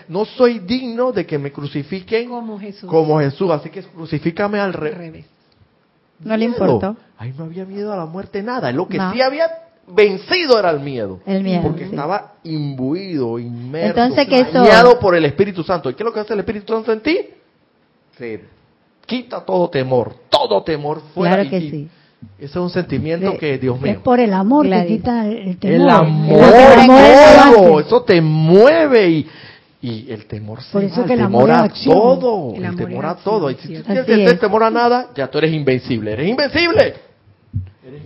[0.07, 4.73] no soy digno de que me crucifiquen como Jesús, como Jesús así que crucifícame al,
[4.73, 5.36] revés.
[6.19, 6.95] No le importó.
[7.17, 8.71] Ahí no había miedo a la muerte, nada.
[8.71, 9.49] Lo que sí había
[9.87, 11.19] vencido era el miedo.
[11.25, 11.63] El miedo.
[11.63, 15.89] Porque estaba imbuido, inmerso, Entonces, por el Espíritu Santo.
[15.89, 17.19] ¿Y qué es lo que hace el Espíritu Santo en ti?
[18.17, 18.39] Sí
[19.07, 21.35] quita todo temor, todo temor fuera.
[21.35, 21.87] Claro que sí.
[22.37, 23.93] Ese es un sentimiento que, Dios mío.
[23.93, 25.75] Es por el amor que quita el temor.
[25.75, 29.27] El amor, eso te mueve y,
[29.87, 33.49] y el temor se por eso que el, temor a todo, el, temor a todo.
[33.49, 36.95] Y si tú tienes temor a nada, ya tú eres invencible, eres invencible.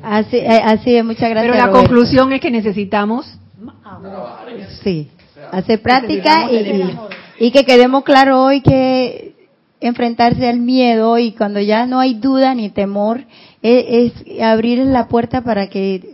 [0.04, 1.56] Así, eh, así es, muchas gracias.
[1.56, 3.26] Pero la conclusión es que necesitamos
[4.84, 5.10] sí,
[5.52, 9.34] hacer práctica y, y que quedemos claro hoy que
[9.80, 13.22] enfrentarse al miedo y cuando ya no hay duda ni temor,
[13.64, 16.11] es, abrir la puerta para que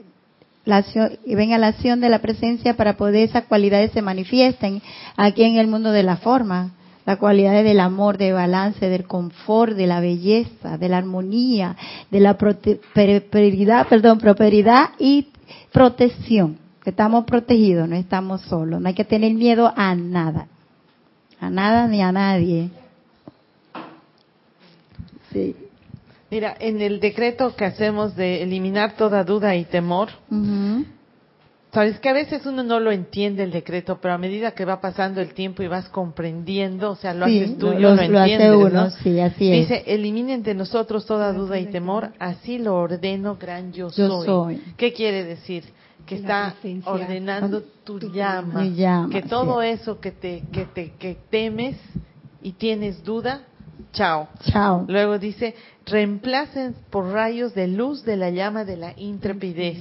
[0.67, 0.83] la
[1.25, 4.81] venga la acción de la presencia para poder esas cualidades se manifiesten
[5.15, 6.73] aquí en el mundo de la forma.
[7.05, 11.77] Las cualidades del amor, del balance, del confort, de la belleza, de la armonía,
[12.11, 15.29] de la prosperidad, perdón, prosperidad y
[15.71, 16.57] protección.
[16.83, 18.81] Estamos protegidos, no estamos solos.
[18.81, 20.47] No hay que tener miedo a nada.
[21.39, 22.69] A nada ni a nadie.
[26.29, 30.09] Mira, en el decreto que hacemos de eliminar toda duda y temor,
[31.77, 34.79] Sabes que a veces uno no lo entiende el decreto, pero a medida que va
[34.79, 38.89] pasando el tiempo y vas comprendiendo, o sea, lo haces tú, lo, lo, entiendes, uno,
[38.89, 39.69] Sí, así es.
[39.69, 44.61] Dice, eliminen de nosotros toda duda y temor, así lo ordeno gran yo, soy.
[44.77, 45.65] ¿Qué quiere decir?
[46.05, 46.55] Que está
[46.85, 48.65] ordenando tu llama,
[49.11, 51.75] que todo eso que te, que te, que temes
[52.41, 53.41] y tienes duda,
[53.93, 54.27] chao.
[54.51, 54.85] Chao.
[54.87, 55.55] Luego dice,
[55.85, 59.79] reemplacen por rayos de luz de la llama de la intrepidez.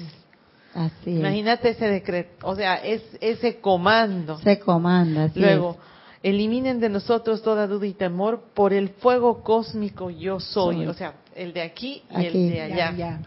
[0.74, 4.38] Así Imagínate ese decreto, o sea, es ese comando.
[4.40, 5.78] Se comanda, Luego,
[6.22, 11.14] eliminen de nosotros toda duda y temor por el fuego cósmico yo soy, o sea,
[11.34, 13.20] el de aquí y el de allá,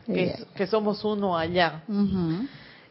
[0.55, 1.83] Que, somos uno allá.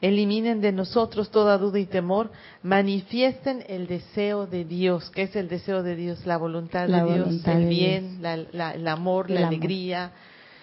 [0.01, 2.31] Eliminen de nosotros toda duda y temor,
[2.63, 7.47] manifiesten el deseo de Dios, que es el deseo de Dios, la voluntad de Dios,
[7.47, 10.13] el bien, el amor, la alegría,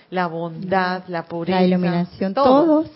[0.10, 2.90] la bondad, la pureza, la iluminación, todos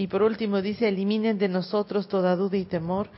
[0.00, 3.10] y por último dice, eliminen de nosotros toda duda y temor,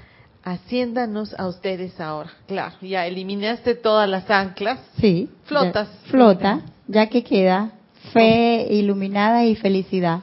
[0.42, 2.32] haciéndanos a ustedes ahora.
[2.48, 4.80] Claro, ya eliminaste todas las anclas.
[5.00, 5.30] Sí.
[5.44, 5.88] Flotas.
[6.06, 7.70] flota, ya que queda
[8.12, 10.22] fe iluminada y felicidad.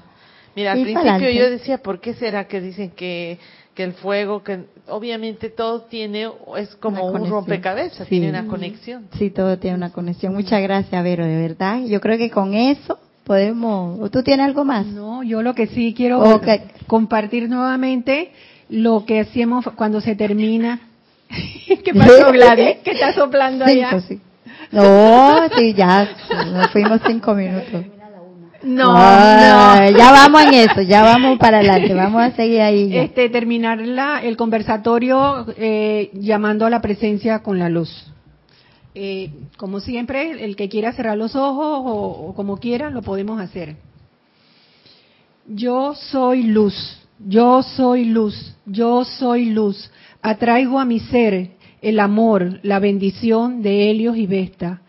[0.59, 3.39] Mira, al principio yo decía, ¿por qué será que dicen que,
[3.73, 9.07] que el fuego, que obviamente todo tiene, es como un rompecabezas, tiene una conexión.
[9.17, 10.33] Sí, todo tiene una conexión.
[10.33, 11.79] Muchas gracias, Vero, de verdad.
[11.85, 14.11] Yo creo que con eso podemos.
[14.11, 14.85] ¿Tú tienes algo más?
[14.85, 16.41] No, yo lo que sí quiero
[16.87, 18.33] compartir nuevamente
[18.67, 20.81] lo que hacemos cuando se termina.
[21.85, 22.79] ¿Qué pasó, Gladys?
[22.83, 23.97] ¿Qué está soplando allá?
[24.01, 24.19] Sí.
[24.71, 26.05] No, sí, ya
[26.51, 27.85] nos fuimos cinco minutos.
[28.63, 32.95] No, no, ya vamos en eso, ya vamos para adelante, vamos a seguir ahí.
[32.95, 37.89] Este, terminar la, el conversatorio eh, llamando a la presencia con la luz.
[38.95, 43.77] Eh, como siempre, el que quiera cerrar los ojos o, como quiera, lo podemos hacer.
[45.47, 49.89] Yo soy luz, yo soy luz, yo soy luz.
[50.21, 51.51] Atraigo a mi ser
[51.81, 54.81] el amor, la bendición de Helios y Vesta.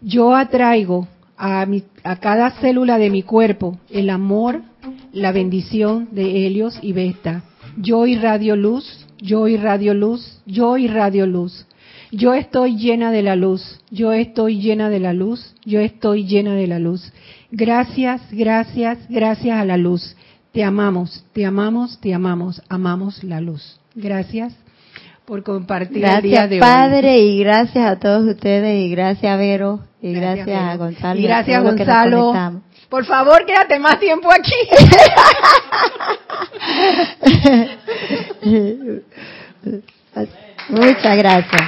[0.00, 1.06] Yo atraigo
[1.40, 1.66] a,
[2.04, 4.62] a cada célula de mi cuerpo el amor,
[5.12, 7.44] la bendición de Helios y Vesta.
[7.78, 11.66] Yo irradio luz, yo irradio luz, yo irradio luz.
[12.12, 16.54] Yo estoy llena de la luz, yo estoy llena de la luz, yo estoy llena
[16.54, 17.12] de la luz.
[17.50, 20.16] Gracias, gracias, gracias a la luz.
[20.52, 23.78] Te amamos, te amamos, te amamos, amamos la luz.
[23.94, 24.54] Gracias
[25.30, 29.78] por compartir gracias, el día de Padre, y gracias a todos ustedes, y gracias, Vero,
[30.02, 31.20] y gracias, a Gonzalo.
[31.20, 32.60] Y gracias, Gonzalo.
[32.88, 34.50] Por favor, quédate más tiempo aquí.
[40.68, 41.62] Muchas gracias.